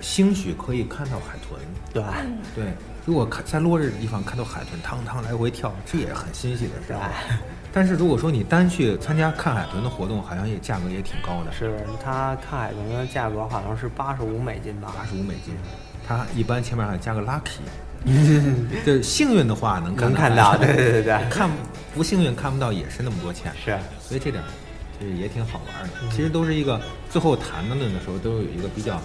[0.02, 1.60] 兴许可以看到海豚。
[1.94, 2.16] 对吧，
[2.56, 2.66] 对，
[3.06, 7.12] 如果看在落日的地方看到海豚汤汤来回跳，这也很欣喜的事对儿。
[7.74, 14.94] 但是如果说你单去参加看海豚的活动，好像也价格也挺高的，是它看海豚的价格好像是八十五美金吧？
[14.98, 15.54] 八十五美金。
[16.08, 17.60] 它一般前面还加个 lucky，
[18.86, 21.50] 就是幸运的话能看到能看到，对对对对， 看
[21.96, 23.76] 不幸运看不到也是那么多钱，是。
[24.00, 24.48] 所以这点儿
[25.00, 26.16] 其实也挺好玩的。
[26.16, 26.80] 其实都是一个
[27.10, 29.00] 最后谈论的时候都有一个比较，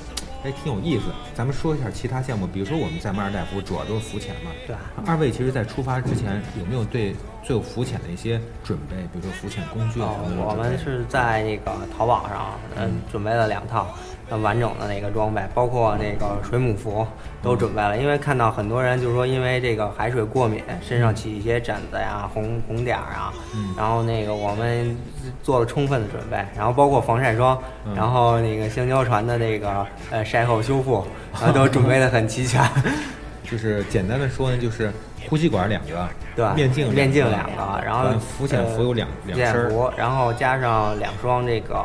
[0.45, 1.05] 哎，挺有意思。
[1.35, 4.77] 咱们说一下其他项目，比如说我们在马尔代夫主要都是浮潜嘛，对
[5.07, 10.49] 二位其实，在出发之前有没有对最有浮潜的一些准备，比如说浮潜工具啊哦什么的？
[10.49, 17.07] 我们是在那个淘宝上，嗯，准备了两套呃完整的那个装备，包括那个水母服
[17.43, 17.97] 都准备了。
[17.99, 24.97] 因为看到很多人就是说，因为这个海水过敏，身上起一些疹子呀、红红点儿啊，嗯然后那个我们
[25.43, 32.63] 做了充分的准备，然后包括防晒霜，嗯然后那个香蕉船的那个呃晒后修复，然后都准备的很齐全。
[33.51, 34.93] 就是简单的说呢，就是
[35.29, 41.85] 呼吸管两个，对，面镜面镜两两个，然后浮潜服有两呃两身然后加上两双这个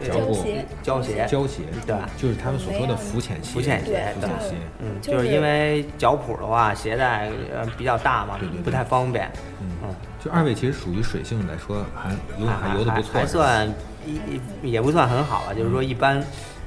[0.00, 4.54] 呃脚部鞋胶鞋，胶鞋，对就是他们所说的浮潜鞋，浮潜鞋对浮潜鞋。
[4.80, 13.68] 嗯，就就是是因为脚蹼的话，鞋带呃比较大嘛对对对，不太方便，嗯嗯，就二位其实属于水性来说，还游泳还游的不错，还算
[14.06, 14.20] 一
[14.62, 16.20] 一也不算很好吧，就是说一般，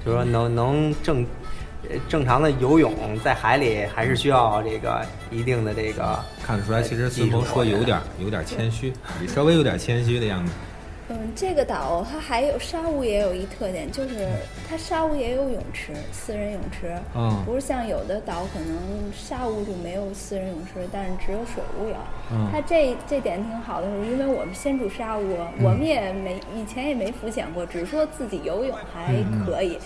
[0.06, 1.26] 就是说能能正。
[1.88, 2.92] 呃正常的游泳
[3.24, 10.52] 在海里还是需要这个一定的这个看得出来，其实孙鹏说有点有点谦虚，你稍微有点谦虚的样子。
[11.08, 14.28] 嗯，这个岛它还有沙屋也有一特点，就是
[14.68, 16.96] 它沙屋也有泳池，私人泳池。
[17.16, 21.96] 嗯不是像有的岛可能沙屋就没有私人泳池，但是只有水屋有。
[22.32, 29.14] 嗯它这这点挺好的，是因为我们先住沙屋，我们也没以前也没浮潜过，只是说自己游泳还
[29.46, 29.78] 可以。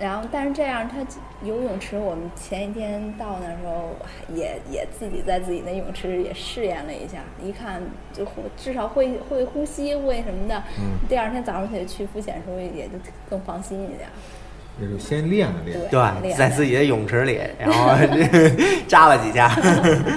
[0.00, 1.06] 然后，但是这样，它
[1.46, 3.94] 游泳池，我们前一天到那时候
[4.34, 7.82] 也也自己在自己那泳池也试验了一下，一看
[8.12, 10.56] 就会至少会会呼吸会什么的。
[10.78, 12.92] 嗯第二天早上起来去浮潜的时候也就
[13.28, 14.08] 更放心一点。
[14.78, 15.78] 那就先练了练。
[15.90, 17.94] 对，在自己的泳池里， 然后
[18.88, 19.54] 扎了几下。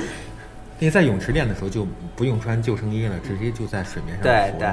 [0.80, 4.70] 那在泳池练的时候就不用穿救生衣了，直接就在水面上对对。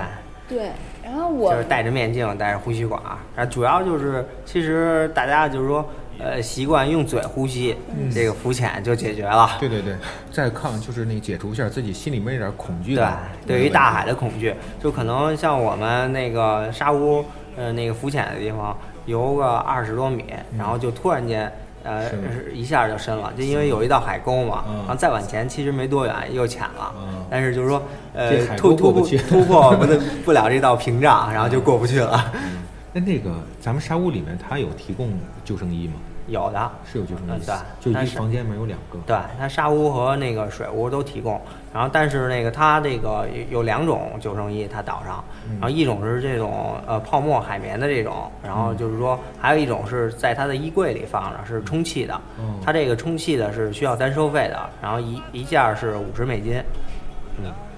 [0.50, 0.72] 对，
[1.04, 7.76] 然后我就是戴着面镜，戴着呼吸管儿，然后主要就是，其实大家就是说，呃，习惯用嘴呼吸，
[8.12, 9.48] 这个浮潜就解决了。
[9.60, 9.94] 对对对，
[10.32, 13.06] 再抗就是那解除一下自己心里面那点恐惧对。，
[13.46, 17.24] 对于大海的恐惧，就可能像我们那个沙屋，
[17.56, 20.24] 呃，那个浮潜的地方，游个二十多米，
[20.58, 21.50] 然后就突然间。
[21.82, 24.76] 呃是，一下就深了，就因为有一道海沟嘛，嗯。
[24.78, 27.24] 然后再往前其实没多远又浅了，嗯。
[27.30, 27.82] 但是就是说，
[28.14, 28.92] 呃突突
[29.28, 29.86] 突破不
[30.26, 32.32] 不了这道屏障，然后就过不去了。
[32.92, 35.12] 那那个咱们沙屋里面它有提供
[35.44, 35.94] 救生衣吗？
[36.30, 37.40] 有的，是有救生衣，嗯
[37.82, 38.98] 对就一房间里面有两个。
[39.06, 41.40] 对，它沙屋和那个水屋都提供，
[41.72, 45.22] 然后但是那个它这个有有两种救生衣，它岛上，
[45.60, 56.62] 然后一种是这种呃泡沫海绵的这种，然后就是说还有一种是在它的衣柜里放着，是充气的，哦它这个充气的是需要单收费的，然后一一件儿是五十美金，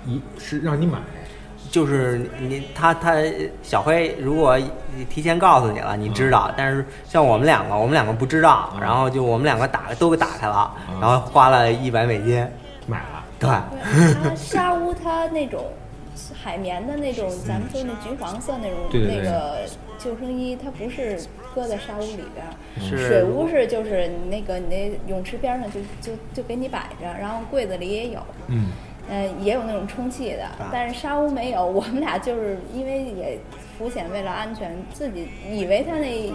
[0.07, 0.99] 一是让你买，
[1.73, 3.15] 就是你他他
[3.63, 4.59] 小黑，如果
[5.09, 12.47] 提前告诉你了，你知道，但是像我们两个，我们两个不知道，然后就我们两个打都给打开了，然后花了一百美金，
[12.87, 13.25] 买了。
[13.39, 15.65] 对，沙屋它那种
[16.35, 19.61] 海绵的那种，咱们说那橘黄色那种对对对那个
[19.99, 21.19] 救生衣，它不是
[21.55, 28.21] 搁在沙屋里边儿，是水屋是就是你那个你那泳池边上就就就给你摆着，然后柜子里也有。
[28.49, 28.67] 嗯，
[29.11, 31.65] 嗯，也有那种充气的啊，但是沙屋没有。
[31.67, 33.39] 我们俩就是因为也
[33.77, 36.33] 浮潜，为了安全，自己以为他那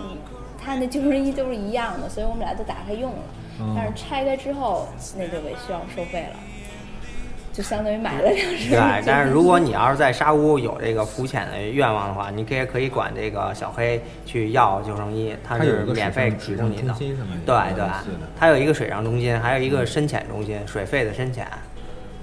[0.63, 3.19] 他那救生衣都是一样的，所以我们俩就打开用了。
[3.59, 6.35] 哦但是拆开之后，那就得需要收费了，
[7.51, 8.69] 就相当于买了两身。
[8.69, 16.93] 对， 但是如果你要是在沙屋有这个浮潜的愿望的话，你可以可以管这个小黑去要救生衣，它它有一个是免费提供你的？
[16.93, 21.47] 对对类似的，它有一个水上中心，还有一个深潜中心，水费的深潜。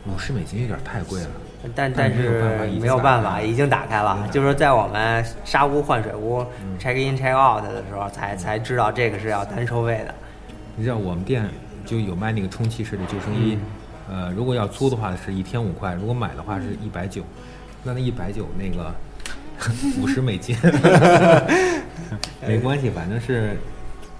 [0.06, 1.28] 五十美金有点太贵了。
[1.74, 4.28] 但但但是没有办法已经打开了已经打开了。
[4.30, 10.14] 就是说，在我们沙屋换水屋嗯 check in check out 的时候，才才知道这个是要单收费的。
[10.76, 11.48] 你知道我们店
[11.86, 13.58] 就有卖那个充气式的救生衣，
[14.10, 17.22] 嗯呃，如果要租的话是一天五块，如果买的话是一百九，
[17.82, 18.92] 那那一百九那个
[20.02, 20.54] 五十美金，
[22.46, 23.56] 没关系，反正是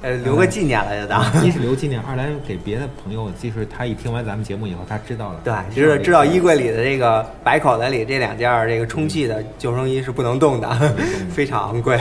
[0.05, 1.25] 呃，留个纪念了就当。
[1.43, 10.69] 一是留纪念，二来给别的朋友，就是他一听完咱们节目以后，他知道了，对，就是知道衣柜里的这个白口袋里这两件儿这个充气的救生衣是不能动的，
[11.33, 11.99] 非常昂贵。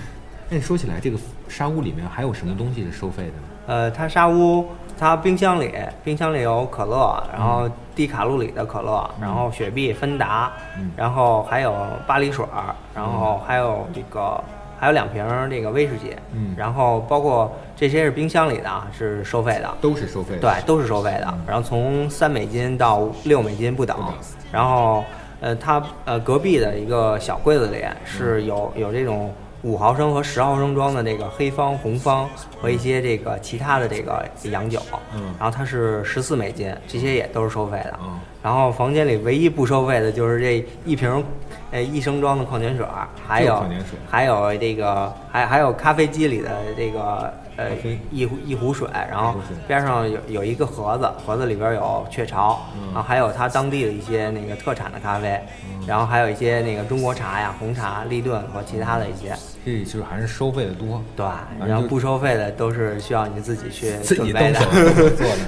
[0.50, 3.42] 那说起来，这个沙屋里面还有什么东西是收费的呢？
[3.68, 5.72] 呃，它沙屋，它冰箱里
[6.04, 11.74] 冰箱里有可乐，然后低卡路里的可乐，然后雪碧、芬达，嗯然后还有
[12.06, 14.40] 巴黎水儿，然后还有这个
[14.78, 19.74] 还有两瓶儿这个威士忌，嗯然后包括这些是冰箱里的啊，是收费的。
[19.80, 20.40] 都是收费的。
[20.40, 21.34] 对，都是收费的。
[21.46, 24.12] 然后从三美金到六美金不等不等。
[24.52, 25.04] 然后，
[25.40, 32.28] 呃，它呃隔壁的一个小柜子里是有有这种五毫升和十毫升装的这个黑方、红方
[32.60, 34.80] 和一些这个其他的这个洋酒。
[35.14, 37.98] 嗯然后它是十四美金，这些也都是收费的。
[38.02, 41.24] 嗯然后房间里唯一不收费的就是这一瓶，
[41.72, 47.70] 呃，一升装的矿泉水儿，还有矿泉水还有这个还还有咖啡机里的这个呃
[48.10, 49.34] 一壶一壶水，然后
[49.66, 59.34] 边上有有一个盒子，盒子里边有雀巢，嗯然后还有它当地的一些那个特产的咖啡，嗯然后还有一些那个中国茶呀、红茶、立顿和其他的一些。
[59.64, 61.26] 这就是还是收费的多，对，
[61.66, 64.70] 然后不收费的都是需要你自己去自己动准备的手。
[64.70, 65.38] 动手做的。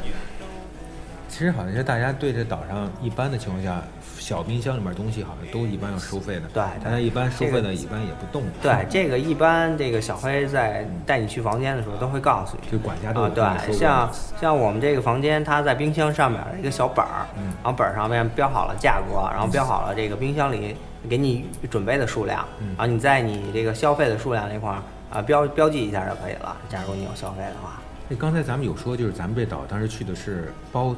[1.29, 3.81] 其实好像是大家对这岛上一般的情况下，
[4.29, 6.43] 小冰箱里面东西好像都一般要收费的。
[6.53, 8.43] 对大家一般收费的一般也不动。
[8.61, 12.71] 对，这个一般这个小黑在带你去房间的时候都会告诉你。
[12.71, 20.77] 就管家都啊，有跟你说对，像像我们这个房间，它在冰箱上面一个小本儿，嗯然后本儿上面标好了价格，然后标好了这个冰箱里
[21.09, 26.55] 给你准备的数量，嗯然后你在你这个消费的数量那块儿啊标标记一下就可以了。
[26.69, 30.95] 假如你有消费的话，那刚才咱们有说，就是咱们这岛当时去的是包，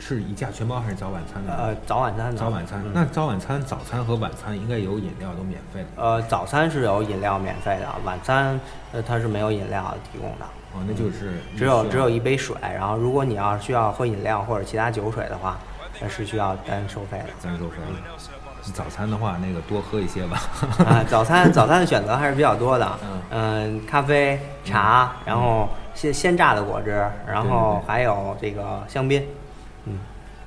[0.00, 1.52] 是一价全包还是早晚餐的？
[1.54, 2.80] 呃，早晚餐的早晚餐。
[2.84, 6.02] 嗯那早晚餐、早餐和晚餐应该有饮料都免费的。
[6.02, 8.58] 呃，早餐是有饮料免费的，晚餐
[8.92, 10.44] 呃它是没有饮料提供的。
[10.74, 15.56] 哦，那就是只有只有一杯水，然后如果你要是需要喝饮料或者其他酒水的话，
[16.00, 17.24] 那是需要单收费的。
[17.42, 18.72] 单收费的。
[18.74, 20.38] 早餐的话，那个多喝一些吧。
[20.84, 29.26] 啊，早餐 早餐的选择还是比较多的，嗯嗯，咖啡、茶，然后鲜鲜榨的果汁，然后还有这个香槟，嗯，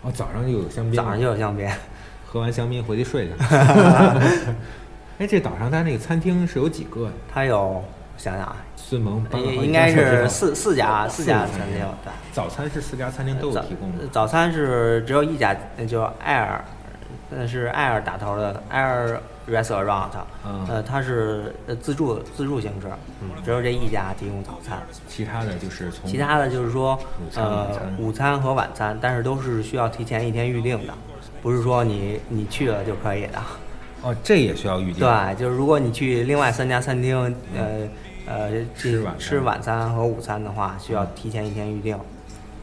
[0.03, 1.69] 哦，早上就有香槟，早上就有香槟。
[2.25, 3.33] 喝完香槟回去睡去。
[5.19, 7.11] 哎，这岛上它那个餐厅是有几个呀？
[7.31, 7.83] 它有
[8.17, 12.11] 想想啊，孙鹏搬了好几应该是四四家四家餐厅，对。
[12.31, 14.07] 早餐是四家餐厅都有提供的。
[14.11, 16.63] 早餐是只有一家，那就艾尔，
[17.29, 20.09] 那是艾尔打头的艾尔 Restaurant，
[20.45, 22.87] 嗯呃它是呃自助自助形式，
[23.21, 26.97] 嗯，只有这一家提供早餐，其他的就是从其他的就是说
[27.35, 27.67] 呃
[27.97, 30.93] 午餐和晚餐，但是都是需要提前一天预定的，
[31.41, 33.41] 不是说你你去了就可以的。
[34.03, 34.99] 哦，这也需要预定。
[35.05, 37.87] 对，就是如果你去另外三家餐厅，呃
[38.27, 41.97] 呃吃晚吃晚餐和午餐的话，需要提前一天预定。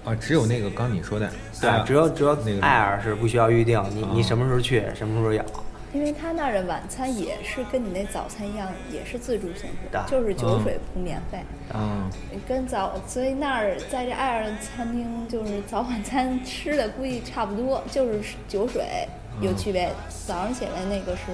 [0.04, 5.42] 啊，只有那个刚你说的，对啊，只有只有那个艾尔是不需要预定，你你哦什么时候去，什么时候有。
[5.92, 11.38] 因为他那儿的晚餐也是跟你那早餐一样，也是自助形式的，就是酒水不免费。
[11.74, 12.08] 嗯，
[12.46, 18.84] 跟早，所以那儿在这爱尔兰餐厅，就是早晚餐吃的估计差不多，就是酒水
[19.40, 19.90] 有区别。
[20.26, 21.24] 早上起来那个是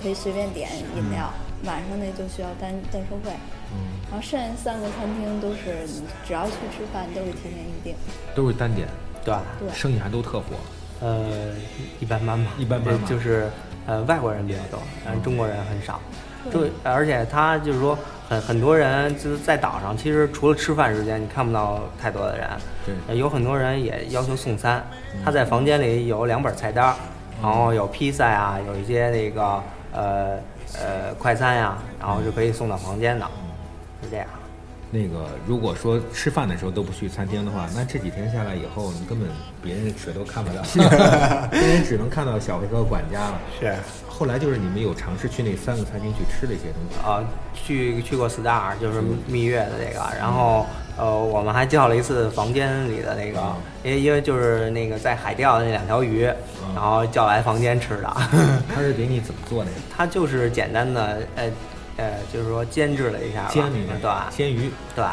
[0.00, 1.32] 可以随便点饮料，
[1.64, 3.32] 晚上那就需要单单收费。
[3.72, 3.78] 嗯，
[4.10, 7.94] 然后剩下三个餐厅都是你只要去吃饭都会提前预定。
[8.34, 8.86] 都是单点，
[9.24, 10.44] 对，对，生意还都特火。
[11.00, 11.52] 呃，
[12.00, 13.48] 一般般吧，一般般吧就就是
[13.88, 14.78] 呃外国人比较多，
[15.24, 16.00] 中国人很少。
[16.52, 22.48] 就而且他就是说很很多人就是在岛上，其实除了吃饭时间，你看不到太多的人。
[22.86, 24.82] 对呃有很多人也要求送餐，
[25.24, 26.94] 他在房间里有两本菜单儿，
[27.42, 29.62] 然后有披萨呀，有一些那个
[29.92, 30.38] 呃
[30.74, 33.26] 呃快餐呀，然后是可以送到房间的，
[34.02, 34.26] 是这样。
[34.90, 39.28] 那个，如果说吃饭的时候都不去餐厅的话， 那这几天下来以后，你根本
[39.62, 40.62] 别人谁都看不到，
[41.50, 43.40] 别人只能看到小黑和管家了。
[43.60, 43.74] 是。
[44.08, 46.96] 后来就是你们有尝试去那三个餐厅去吃了一些东西。
[47.06, 47.24] 呃，
[47.54, 50.66] 去去过 Star，就是蜜月的这个，然后
[50.96, 53.40] 呃，我们还叫了一次房间里的那个，
[53.84, 56.24] 因为因为就是那个在海钓的那两条鱼，
[56.74, 58.12] 然后叫来房间吃的。
[58.74, 59.76] 他是给你怎么做的呀？
[59.96, 61.44] 他就是简单的呃
[61.98, 65.04] 呃，就是说煎制了一下吧，煎那个对煎鱼，对，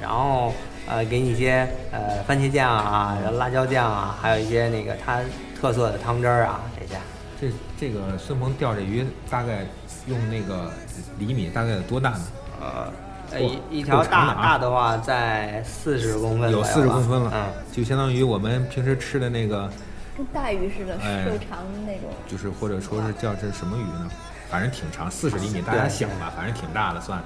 [0.00, 0.52] 然后
[0.88, 5.20] 呃给你一些呃番茄酱啊、辣椒酱啊，还有一些那个它
[5.60, 7.00] 特色的汤汁儿啊这些。
[7.40, 9.66] 这这个孙鹏钓这鱼大概
[10.06, 10.70] 用那个
[11.18, 12.20] 厘米大概有多大呢？
[12.60, 12.92] 呃，
[13.32, 19.70] 呃一一条大大的话在四十公分有，四十公分了，嗯，就相当于我们平时吃的那个，
[20.16, 22.08] 跟大鱼似的，哎瘦长的那种。
[22.26, 24.10] 就是或者说是叫这什么鱼呢？
[24.52, 27.18] 反正挺长，四十厘米，大家想吧，反正挺大的，算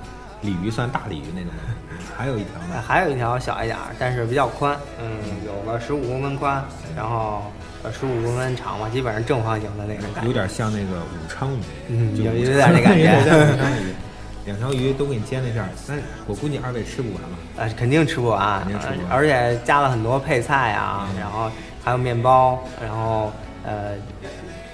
[0.43, 1.97] 鲤鱼算大鲤鱼那种的。
[2.17, 6.65] 还有一条呃呢，还有一条小一点儿，但是比较宽，嗯，有个十五公分宽，
[6.95, 7.43] 然后
[7.83, 13.11] 呃十五公分长吧，基本上正方形的那种感觉，有点像那个武昌鱼，嗯有有点那感觉。
[14.47, 17.31] 两条鱼都给你煎了一下，但是我估计二位吃不完吧？
[17.57, 21.51] 呃，肯定吃不完，肯定吃不完呃而且加了很多配菜啊，然后
[21.83, 23.33] 还有面包，然后
[23.65, 23.95] 呃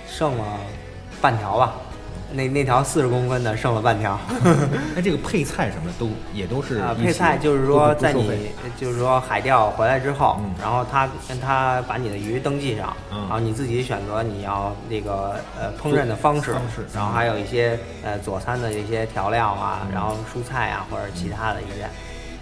[0.06, 0.44] 剩了
[1.22, 1.72] 半条吧，
[2.34, 4.18] 那那条四十公分的剩了半条。
[4.94, 21.82] 那，这个配菜什么的都也都是啊，配菜就是说，在你就是说海钓回来之后，嗯然后他跟他把你的鱼登记上，嗯然后你自己选择你要那个呃烹饪的方式，方式然后还有一些呃佐餐的一些调料啊，嗯然后蔬菜啊或者其他的一些，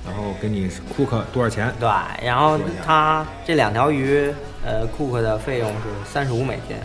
[0.06, 1.72] 然后给你 cook 多少钱？
[1.78, 1.88] 对，
[2.22, 4.32] 然后说一下它这两条鱼
[4.64, 6.76] 呃 cook 的费用是三十五美金。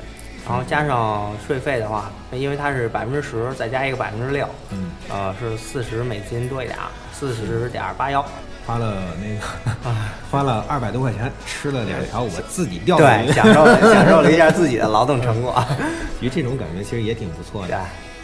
[0.47, 8.23] 然后加上税费的话，因为它是百分之十，再加一个百分之六，嗯，呃，是四十美金多一点儿，四十点八幺。
[8.65, 9.95] 花了那个
[10.31, 15.63] 花了二百多块钱，吃了两条我自己钓的对， 鱼，享受了享受了一下自己的劳动成果。
[16.19, 17.81] 其实这种感觉其实也挺不错对的。，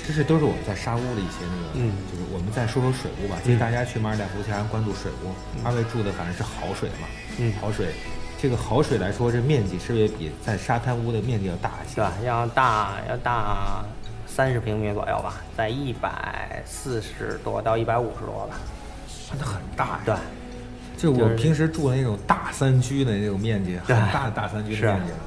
[0.07, 3.37] 这是都是我们在沙屋的一些那个，嗯就是我们再说说水屋吧。
[3.43, 5.29] 建议大家去马尔代夫千万关注水屋，
[5.63, 7.07] 二位住的反正是好水嘛，
[7.37, 7.93] 嗯好水。
[8.41, 11.97] 这个好水来说，这面积是不是也比在沙滩屋的面积要大一些？
[11.97, 12.13] 对吧？
[12.25, 13.85] 要大要大
[14.25, 18.55] 三十平米左右吧，在一百四十多到一百五十多吧。
[19.29, 19.99] 啊那很大呀。
[20.05, 20.15] 对，
[20.97, 25.17] 就我就是平时住的那种大三居的那种面积，很大的大三居的面积了。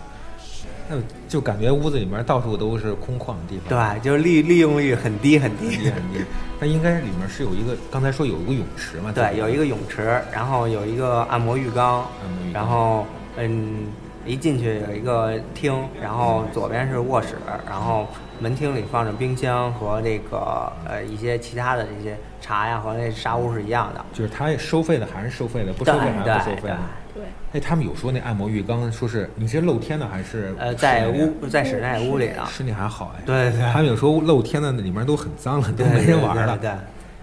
[0.89, 0.97] 那
[1.29, 3.69] 就感觉屋子里面到处都是空旷的地方。
[3.69, 5.71] 对，就是利利用率很低很低。
[5.71, 6.25] 很低很低。
[6.61, 9.11] 它应该里面是有一个，刚才说有一个泳池嘛？
[9.15, 13.07] 对，有一个泳池，然后有一个按摩浴缸，按摩浴缸然后
[13.37, 13.87] 嗯，
[14.25, 17.37] 一进去有一个厅，然后左边是卧室，
[17.69, 18.07] 然后
[18.39, 24.05] 门厅里放着冰箱和这个呃一些其他的这些茶呀，和那沙屋是一样的。
[24.13, 26.79] 就是它收费的还是收费的，不收费还是不收费的。
[27.15, 33.23] 对，哎，他们有说那按摩浴缸，说是你是露天的还是呃，在屋在室内屋里的，室内还好哎。
[33.25, 36.59] 对对他们有说露天的里面都很脏了，都没人玩了。
[36.59, 36.79] 对对对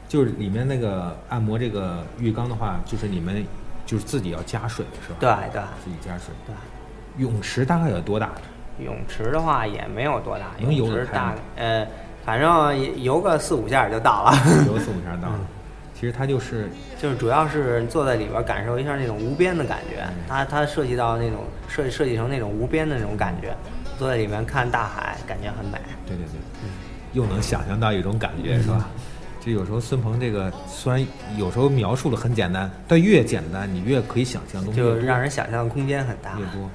[0.07, 3.45] 就是里面那个按摩这个浴缸的话，就是你们
[3.85, 5.17] 就是自己要加水是吧？
[5.19, 6.33] 对对自己加水。
[6.47, 6.55] 对。
[7.17, 8.29] 泳池大概有多大？
[8.79, 11.85] 泳池的话也没有多大，能游泳池大呃，
[12.25, 14.31] 反正游个四五下就到了。
[14.65, 15.39] 游四五下到了。
[16.01, 16.67] 其实它就是
[16.99, 23.55] 就是主要是坐在里边感受一下那种无边的感觉，它它涉及到那种设设计成那种无边的那种感觉，
[23.99, 25.77] 坐在里面看大海，感觉很美。
[26.07, 26.69] 对对对，
[27.13, 28.87] 又能想象到一种感觉，是吧？
[29.39, 31.05] 就有时候孙鹏这个虽然
[31.37, 36.31] 有时候描述的很简单，但越简单你越可以想象东西就让人想象的空间很大。
[36.39, 36.67] 越多。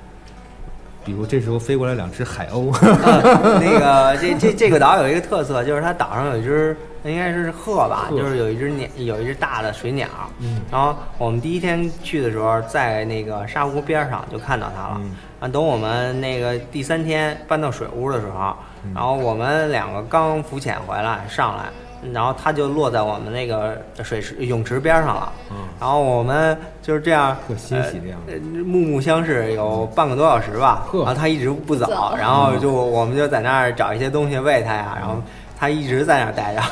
[1.07, 10.09] 比如这时候飞过来两只海鸥，呃那个这这这个岛有一个特色，就是它岛上有一只应该是鹤吧，鹤就是有一只鸟，有一只大的水鸟。
[10.40, 15.00] 嗯然后我们第一天去的时候，在那个沙湖边上就看到它了。
[15.00, 21.64] 嗯啊，等我们那个第三天搬到水屋的时候，嗯然后我们两个刚浮潜回来上来，
[22.12, 25.32] 然后它就落在我们那个水池泳池边上了。
[25.50, 30.86] 嗯然后我们就是这样特欣喜这样呃，目目相视有半个多小时吧。
[30.92, 35.22] 然后它一直不走走，然后就我们就在那儿找一些东西喂它呀，然后
[35.59, 36.62] 它一直在那儿待着。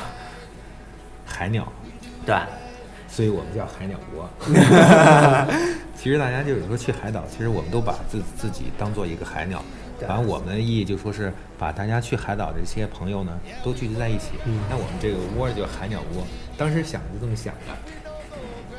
[1.26, 1.66] 海鸟，
[2.24, 2.34] 对，
[3.08, 4.28] 所以我们叫海鸟国。
[5.96, 9.62] 其实大家就有时候去海岛，其实我们都把自自己当做一个海鸟。
[9.98, 13.32] 对反正我们的意义就说是把大家去海岛的这些朋友呢，
[13.62, 14.32] 都聚集在一起。
[14.44, 16.24] 嗯那我们这个窝就叫海鸟窝，
[16.56, 17.72] 当时想是这么想的。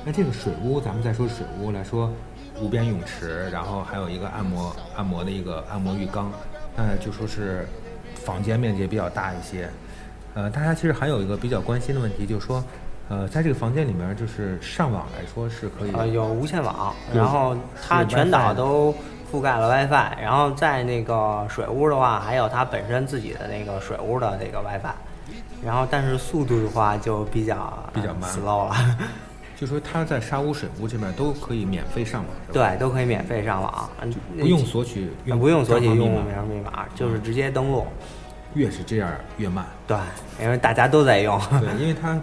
[0.05, 2.13] 那这个水屋，咱们再说水屋来说，
[2.61, 6.31] 无边泳池，然后还有一个按摩按摩的一个按摩浴缸，
[6.75, 7.67] 那就说是
[8.13, 9.67] 房间面积比较大一些。
[10.35, 12.63] 呃，大家其实还有一个比较关心的问题，就是说，
[13.09, 18.93] 呃，在这个房间里面，就是上网来说是可以，呃，有无线网，然后它全岛都
[19.35, 24.93] 覆盖了 WiFi，然后在那个水屋的话，还有它本身自己的那个水屋的那个 WiFi，
[25.63, 28.97] 然后但是速度的话就比较比较慢 slow 了，
[29.57, 32.31] 就说它在沙屋水屋这边都可以免费上网？
[32.53, 37.85] 对，都可以免费上网，嗯不用索取用不用索取用户名密码，就是直接登录。
[38.53, 39.65] 越是这样越慢。
[39.85, 39.97] 对，
[40.41, 41.37] 因为大家都在用。
[41.59, 42.17] 对，因为它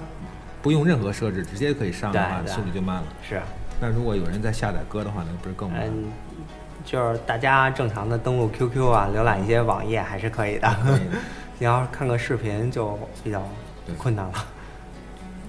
[0.63, 3.05] 不用任何设置，直接可以上的话，速度就慢了。
[3.29, 3.39] 是，
[3.79, 5.83] 那如果有人在下载歌的话，那不是更慢？
[5.85, 6.11] 嗯，
[6.85, 10.69] 就是大家正常的登录 QQ 啊，浏览一些网页还是可以的。
[11.59, 13.43] 你要是看个视频就比较
[13.97, 14.33] 困难了。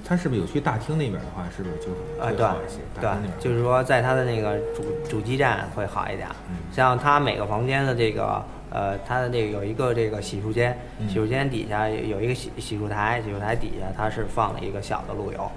[0.06, 1.90] 它是不是有去大厅那边的话，是不是就
[2.22, 3.02] 啊，对？
[3.02, 6.28] 对就是说在它的那个主主基站会好一点。
[6.50, 15.50] 嗯像它每个房间的这个呃，它的这个有一个这个洗漱间，嗯洗漱间底下有一个洗洗漱台，洗漱台底下它是放了一个小的路由。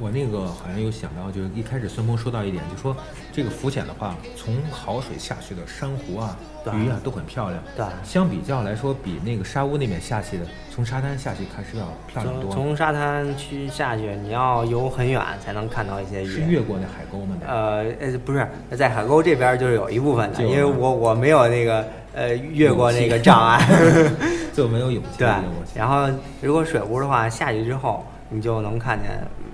[0.00, 2.96] 嗯，我那个好像有想到，就是一开始孙鹏说到一点，就说
[3.32, 6.36] 这个浮潜的话，从好水下去的珊瑚啊、
[6.74, 7.62] 鱼啊都很漂亮。
[7.76, 10.44] 对相比较来说，比那个沙屋那边下去的，
[10.74, 12.52] 从沙滩下去看是要漂亮从多。
[12.52, 16.26] 从沙滩区下去，你要游很远才能看到一些鱼。
[16.26, 17.36] 是越过那海沟吗？
[17.40, 23.66] 得呃呃，不是，在海沟这边就是有一部分的，因为我我没有那个呃越过那个障碍。
[24.52, 25.28] 就没有勇气对。
[25.74, 26.08] 然后
[26.42, 29.10] 如果水屋的话，下去之后你就能看见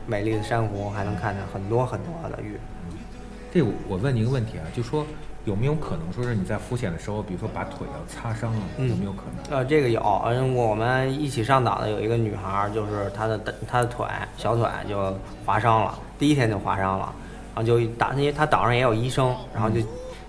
[0.07, 2.59] 美丽的珊瑚，还能看见很多很多的鱼。
[3.53, 5.07] 这我我问你一个问题啊，就说
[5.45, 9.59] 有没有可能说是你在浮潜的时候，比如说把腿要擦伤了，嗯有没有可能？
[9.59, 14.05] 呃，这个有，嗯，我们一起上岛的有一个女孩儿，就是她的她的腿
[14.37, 17.13] 小腿就划伤了，第一天就划伤了，
[17.55, 19.81] 然后就打，因为她岛上也有医生，然后就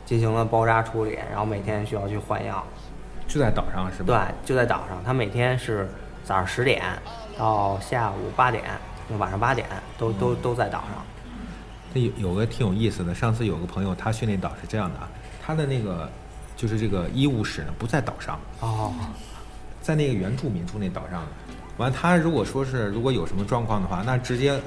[0.05, 2.63] 进行了包扎处理，然后每天需要去换药。
[3.27, 5.89] 就在岛上是吧对？，就在岛上，她每天是
[6.23, 6.81] 早上十点
[7.37, 8.63] 到下午八点，
[9.17, 11.05] 晚上八点都都都在岛上。
[11.93, 15.09] 这有有个挺有意思的，上次有个朋友他训练岛是这样的啊，
[15.41, 16.09] 他的那个
[16.55, 18.93] 就是这个医务室呢不在岛上，哦，
[19.81, 21.27] 在那个原住民住那岛上的。
[21.77, 24.59] 完，他如果说是如果有什么状况的话，那直接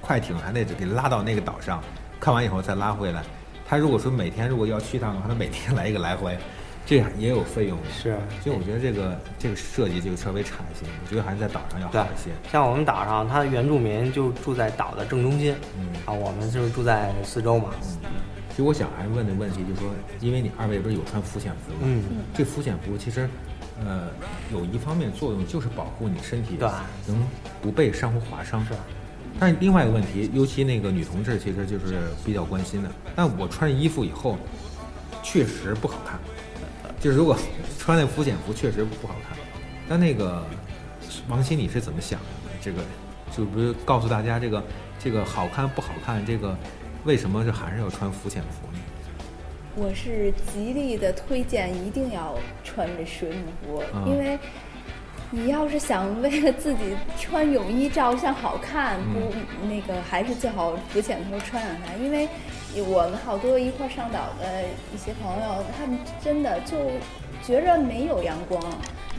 [0.00, 1.82] 快艇还得给拉到那个岛上，
[2.18, 3.22] 看完以后再拉回来。
[3.66, 6.38] 他如果说每天如果要去一趟的话，他每天来一个来回，
[6.86, 7.90] 这样也有费用的。
[7.90, 17.70] 是所以我觉得这个这个设计就稍微差一些，我觉得还是在岛上要好一些。，像我们岛上，它原住民就住在岛的正中心，嗯啊，我们就是住在四周嘛。
[17.82, 18.10] 嗯
[18.50, 21.78] 其实我想还问的问题就是说，因为你二位不是有穿浮潜服吗？
[21.82, 23.28] 嗯这浮潜服其实，
[23.84, 24.06] 呃，
[24.52, 26.68] 有一方面作用就是保护你身体对
[27.08, 27.20] 能
[27.60, 28.64] 不被珊瑚划伤。
[28.64, 28.72] 是。
[29.40, 32.88] 但是另外一个问题，尤其那个女同志，其实就是比较关心的。
[33.16, 34.38] 但我穿上衣服以后，
[35.20, 36.16] 确实不好看。
[37.04, 37.36] 就是如果
[37.78, 39.36] 穿那浮潜服，确实不好看。
[39.86, 40.42] 但那个
[41.28, 42.58] 王鑫，你是怎么想的呢？
[42.62, 42.78] 这个
[43.30, 44.64] 就不是告诉大家这个
[44.98, 46.56] 这个好看不好看，这个
[47.04, 48.78] 为什么是还是要穿浮潜服呢？
[49.76, 54.38] 我是极力的推荐一定要穿这水母服，嗯因为
[55.30, 62.26] 你要是想为了自己穿泳衣照相好看，不、那个还是最好浮潜的时候穿上它，因为
[62.82, 64.64] 我们好多一块儿上岛的
[64.94, 66.76] 一些朋友，他们真的就
[67.42, 68.62] 觉着没有阳光。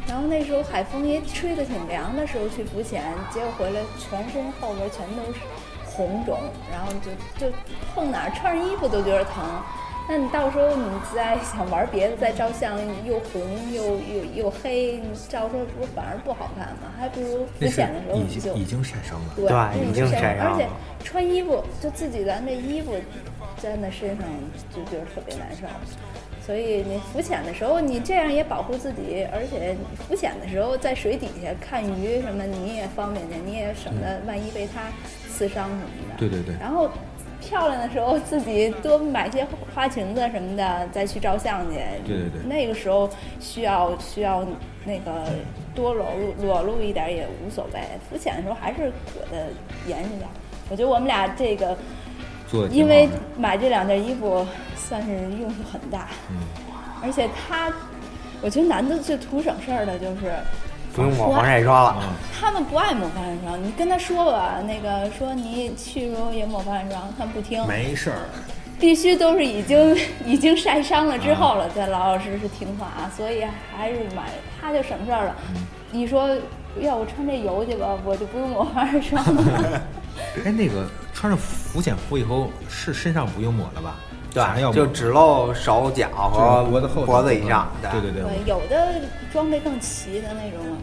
[0.07, 3.03] 然后那时候海风也吹得挺凉的时候去浮潜，
[3.33, 5.39] 结果回来全身后边全都是
[5.83, 6.37] 红肿，
[6.71, 7.51] 然后就就
[7.93, 9.43] 碰哪儿穿上衣服都觉得疼。
[10.07, 10.85] 那你到时候你
[11.15, 12.77] 再想玩别的，再照相
[13.07, 13.41] 又红
[13.73, 16.93] 又又又黑，你照出来不是反而不好看吗？
[16.95, 19.33] 还不如浮潜的时候你就经已经晒伤了。
[19.35, 20.67] 对，已经晒伤了而且
[21.03, 22.93] 穿衣服就自己咱这衣服
[23.70, 24.26] 粘在身上
[24.74, 25.68] 就觉得特别难受。
[26.45, 29.76] 所以你浮潜的时候，你这样也保护自己，而且
[30.07, 34.84] 浮潜的时候在水底下看鱼什么，你也方便点，你也省得万一被它
[35.28, 36.16] 刺伤什么的。
[36.20, 36.88] 对对对然后
[37.41, 41.80] 漂亮的时候，自己多买些花裙子什么的，再去照相去。
[42.05, 43.09] 对对对那个时候
[43.39, 44.45] 需要需要
[44.86, 45.26] 那个
[45.74, 47.80] 多裸露裸露一点也无所谓。
[48.07, 49.47] 浮潜的时候还是裹得
[49.88, 50.30] 严实点。
[50.70, 51.76] 我觉得我们俩这个，
[52.71, 54.45] 因为买这两件衣服
[54.75, 56.37] 算是用处很大，嗯，
[57.03, 57.71] 而且他，
[58.41, 60.33] 我觉得男的最图省事儿的就是。
[60.95, 61.89] 不用抹防晒霜了。
[61.89, 68.19] 啊，他们不爱抹防晒霜，你跟他说吧，那个说你去的时候也抹防晒霜，他们不听，没事儿。
[68.79, 73.11] 必须都是已经 已经晒伤了之后了，再老老实实听话啊。
[73.13, 73.43] 所以
[73.75, 74.29] 还是买，
[74.61, 75.35] 他就省事儿了。
[75.91, 76.29] 你说
[76.79, 79.81] 要我穿这油去吧，我就不用抹防晒霜了。
[80.45, 80.87] 哎，那个
[81.26, 83.95] 穿上浮潜服以后，是身上不用抹了吧？
[84.32, 89.01] 对，就只露手脚和就是脖子后脖子以上，对对对，对，有的
[89.32, 90.78] 装备更齐的那种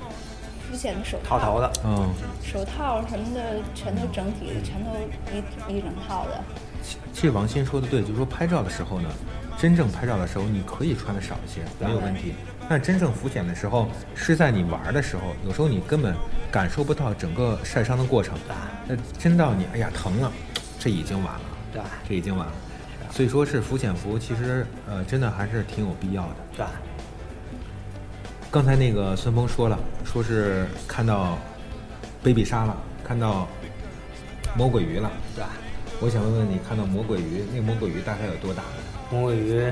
[0.69, 1.73] 浮潜的手套、套头的。
[1.85, 2.09] 嗯，
[2.43, 4.91] 手套什么的，全都整体的，全都
[5.33, 6.41] 一一整套的。
[6.83, 9.09] 其其实王鑫说的对，就是说拍照的时候呢，
[9.63, 12.35] 真正拍照的时候，你可以穿的少一些，没有问题。
[12.69, 16.17] 但真正浮潜的时候，是在你玩的时候，有时候你根本
[16.51, 18.37] 感受不到整个晒伤的过程。
[18.89, 20.33] 那真到你哎呀疼了，
[20.81, 21.41] 这已经晚了，
[21.73, 22.53] 对这已经晚了。
[23.13, 26.37] 所以说是浮潜服，其实呃真的还是挺有必要的。
[26.57, 26.67] 对，
[28.51, 31.39] 刚才那个孙峰说了，说是看到
[32.21, 33.47] baby 鲨了，看到
[34.57, 35.09] 魔鬼鱼了。
[35.37, 35.51] 对吧，
[36.01, 38.65] 我想问问你，看到魔鬼鱼，那个魔鬼鱼大概有多大？
[39.13, 39.71] 魔鬼鱼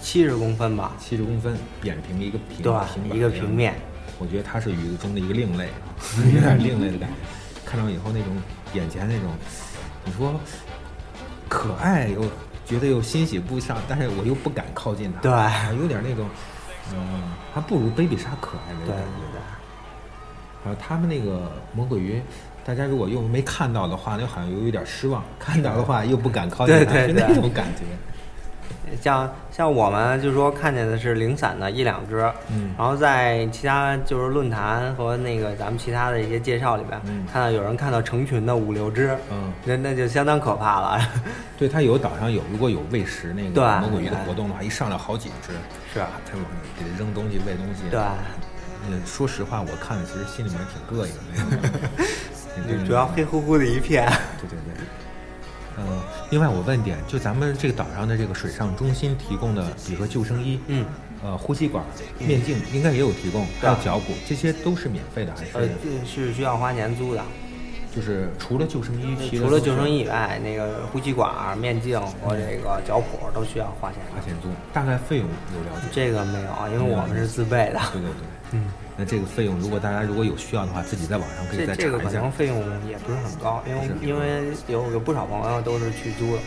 [0.00, 3.74] 七十公分吧，七十公分，扁平一个平对平一个平面。
[4.20, 5.68] 我觉得它是鱼中的一个另类，
[6.32, 7.16] 有点另类的感觉。
[7.66, 8.28] 看到以后那种
[8.74, 9.32] 眼前那种，
[10.04, 10.38] 你说
[11.48, 12.22] 可爱又
[12.64, 16.28] 觉得又欣喜不上，但是我又不敢靠近它，对啊有点那种，
[16.94, 19.32] 嗯，还不如 baby 鲨可爱的对感觉。
[19.32, 19.40] 对
[20.64, 22.22] 然后他们那个魔鬼鱼，
[22.64, 27.82] 大家如果又没看到的话，那好像又有点失望；看到的话又不敢靠近它，是那种感觉。
[28.88, 32.20] 对，像像我们就说看见的是零散的一两只，
[32.50, 41.00] 嗯然后在其他就是论坛和那个咱们其他的一些介绍里边，嗯看到有人看到成群的五六只，嗯，那那就相当可怕了。
[41.56, 45.52] 对，它有岛上有，如果有喂食那个魔鬼鱼的活动的话，一上来好几只，
[45.92, 46.44] 是啊，它往
[46.78, 47.82] 给它扔东西、喂东西。
[47.90, 48.00] 对，
[48.88, 51.68] 嗯，说实话，我看的其实心里面挺膈应的。
[52.66, 54.04] 挺主要黑乎乎的一片。
[54.40, 54.84] 对对对。
[55.78, 60.84] 呃，另外我问点，就咱们这个岛上的这个水上中心提供的，比如说救生衣，嗯，
[61.22, 61.84] 呃，呼吸管、
[62.18, 65.62] 面镜应该也有提供，还有脚蹼，这些都是免费的还是呃
[66.04, 67.22] 是？，是需要花钱租的。
[67.90, 73.98] 就是除了救生衣，除了救生衣以外，那个呼吸管、面镜和这个脚蹼都需要花钱。
[74.14, 75.88] 花钱租，大概费用有了解？
[75.90, 77.80] 这个没有，因为我们是自备的。
[77.92, 78.64] 对对对，嗯，
[78.96, 82.32] 那这个费用，如果大家如果有需要的话，自己在网上可以这再查一下这个可能。
[82.32, 86.42] 费用也不是很高，因为因为有有不少朋友都是去租的。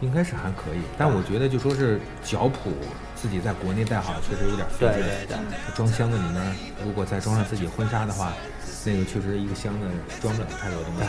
[0.00, 2.72] 应该是还可以，但我觉得就说是脚蹼
[3.14, 4.94] 自己在国内带好，确实有点费劲。
[4.96, 6.42] 对对对，装箱子里面，
[6.84, 8.32] 如果再装上自己婚纱的话，
[8.84, 9.86] 那个确实一个箱子
[10.20, 11.02] 装不了太多东西。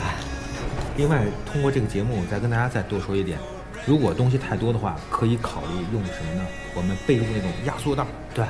[0.96, 3.40] 另外，通过这个节目，我再跟大家再多说一点，
[3.86, 6.46] 如果东西太多的话，可以考虑用什么呢？
[6.74, 8.46] 我们备用那种压缩袋，对，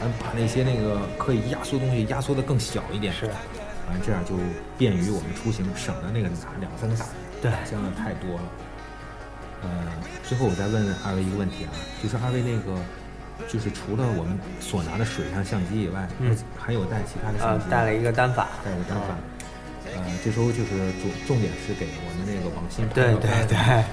[0.00, 4.34] 咱把那些那个可以压缩东西压缩的更小一点，是，完这样就
[4.76, 7.08] 便于我们出行，省得那个拿两三个袋儿，
[7.42, 7.50] 对。
[7.68, 8.42] 箱子太多了。
[9.62, 9.68] 呃，
[10.24, 11.70] 最后我再问二位一个问题啊，
[12.02, 12.80] 就是二位那个，
[13.46, 16.36] 就是除了我们所拿的水上相机以外，嗯。
[16.56, 18.48] 还有带其他的相机带了一个单反。
[18.64, 19.18] 带了单反。
[19.94, 23.84] 呃，这时候就是重重点是给我们那个王鑫拍对照对对，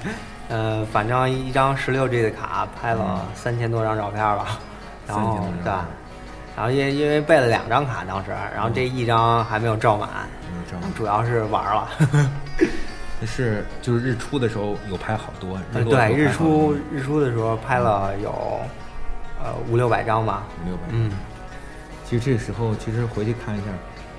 [0.50, 4.60] 呃，反正一张十六 G 的卡拍了三千多张照片吧，
[5.08, 5.72] 然后3000多张对，
[6.56, 10.10] 然后因因为备了两张卡当时，然后这一张还没有照满，
[10.96, 11.89] 主要是玩了。
[13.26, 18.30] 是就是日出的时候有拍好多，对，日出日出的时候拍了有
[19.41, 20.43] 呃五六百张吧。
[20.64, 20.84] 五六百。
[20.89, 21.12] 嗯，
[22.06, 23.66] 其实这时候其实回去看一下，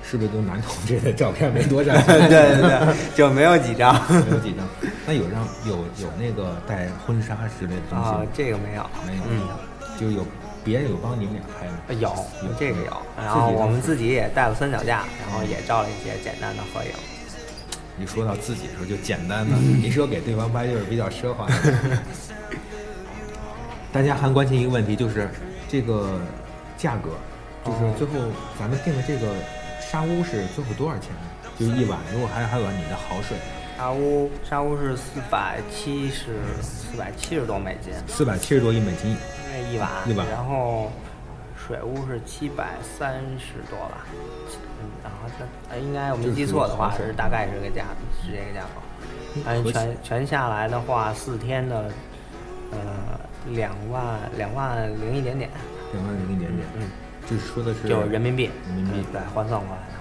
[0.09, 1.91] 是不是都男同志的照片没多少？
[2.07, 4.65] 对对对，就没有几张 没有几张。
[5.05, 8.85] 那有让有有那个带婚纱之类的东西吗啊，这个没有。
[9.05, 9.41] 没有，嗯，
[9.99, 10.25] 就有
[10.63, 11.73] 别人有帮你们俩拍吗？
[11.87, 12.09] 呃有
[12.43, 16.91] 有这个有，然后我们自己也带了三脚架，然后也照了一些简单的合影。
[17.99, 21.53] 你说到自己的时候就简单的，你说给对方拍就是比较奢华的。
[23.91, 25.29] 大家还关心一个问题，就是
[25.67, 26.19] 这个
[26.77, 27.09] 价格，
[27.65, 28.13] 就是最后
[28.59, 29.27] 咱们定的这个
[29.89, 31.49] 沙屋是最后多少钱呢？
[31.57, 33.37] 就一晚，如果还还有你的好水，
[33.77, 39.15] 沙屋沙屋是四百七十四百七十多美金，四百七十多一美金，
[39.49, 40.91] 那一晚，一晚然后
[41.55, 44.05] 水屋是七百三十多吧，
[44.81, 47.85] 嗯，然后它呃应该我没记错的话是是大概是这个价
[48.21, 48.81] 是这个价格。
[49.45, 51.89] 嗯，合起全全下来的话，四天的，
[52.71, 52.77] 呃，
[53.51, 54.03] 两万
[54.35, 55.49] 两万零一点点，
[55.93, 56.89] 两万零一点点，嗯，
[57.29, 58.91] 就是说的是就是人民币，人民币。
[58.95, 59.97] 嗯对，换算过来的。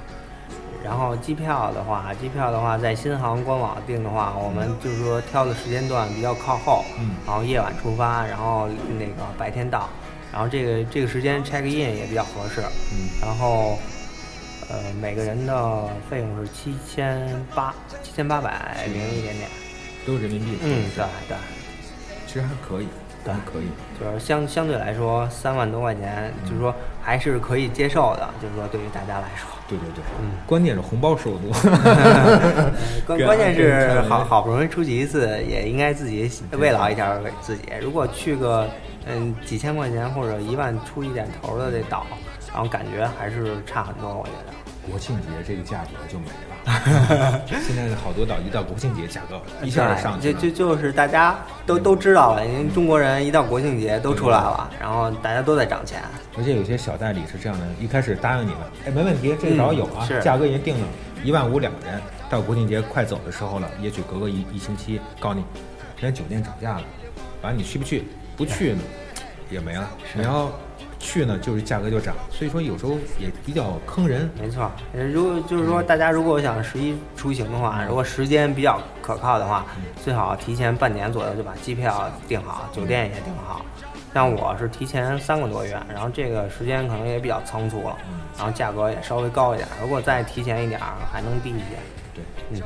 [0.84, 7.16] 然后机票的话，机票的话，在新航官网订的话，我们就是说挑的时间段比较靠后，嗯。
[7.26, 8.68] 然后夜晚出发，然后
[8.98, 9.88] 那个白天到，
[10.32, 12.60] 然后这个这个时间 check in 也比较合适，
[12.92, 13.76] 嗯，然后
[14.70, 19.48] 呃每个人的费用是七千八七千八百零一点点，
[20.06, 21.36] 都是人民币，嗯，对对。
[22.28, 22.86] 其实还可以，
[23.26, 23.66] 对还可以，
[23.98, 31.52] 就是相相对来说，三万多块钱，就是说还是可以接受的，就是说对于大家来说，对对对，嗯关键是红包收多，
[33.04, 37.64] 关跟 关键是好好不容易出去一次，也应该自己慰劳一下自己。
[37.82, 38.68] 如果去个
[39.06, 42.06] 嗯几千块钱或者一万出一点头的这岛，
[42.52, 44.54] 然后感觉还是差很多，我觉得。
[44.88, 46.45] 国庆节这个价格就没了。
[47.46, 50.40] 现在好多岛一到国庆节，价格一下就上去了。
[50.40, 56.02] 就就就是大家都都知道了，因为中国人一到国庆节都出来了，然后大家都在涨钱。
[56.36, 60.86] 而且有些小代理是这样的，一开始答应你了，哎，没问题，这个岛有啊，嗯价格已经定了，
[61.22, 62.00] 一万五两人。
[62.28, 65.44] 到国庆节快走的时候了，也许隔个一一星期，告诉你，
[66.00, 66.82] 人家酒店涨价了，
[67.40, 68.04] 反正你去不去？
[68.36, 68.80] 不去呢，
[69.48, 69.88] 也没了。
[70.12, 70.50] 你要
[71.06, 72.12] 去呢，就是价格就涨。
[72.30, 74.28] 所以说有时候也比较坑人。
[74.40, 79.64] 没错，呃如果就是说大家如果想十一出行的话，如果时间比较可靠的话，
[80.02, 83.64] 最好提前半年左右就把机票订好，酒店也订好。
[84.12, 87.96] 像我是提前三个多月，然后这个时间可能也比较仓促了，
[88.36, 89.68] 然后价格也稍微高一点。
[89.80, 91.76] 如果再提前一点儿，还能低一些。
[92.14, 92.62] 对，嗯，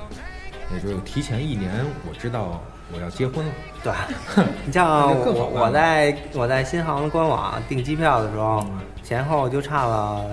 [0.73, 2.63] 也就是提前一年，我知道
[2.95, 3.53] 我要结婚了。
[3.83, 3.93] 对，
[4.67, 10.25] 你像我我在我在新航的官网订机票的时候，嗯前后就差了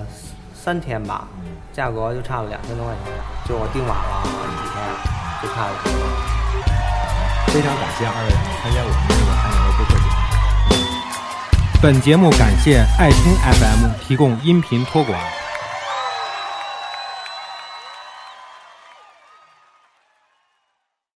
[0.54, 3.12] 三天吧，嗯价格就差了两千多块钱，
[3.48, 4.74] 就是我订晚了几天，
[5.42, 5.98] 就差了两千多。
[7.48, 8.30] 非常感谢二位
[8.62, 10.12] 参加我们这个韩牛播客节目。
[11.80, 15.18] 本节目感谢爱听 FM 提供音频托管。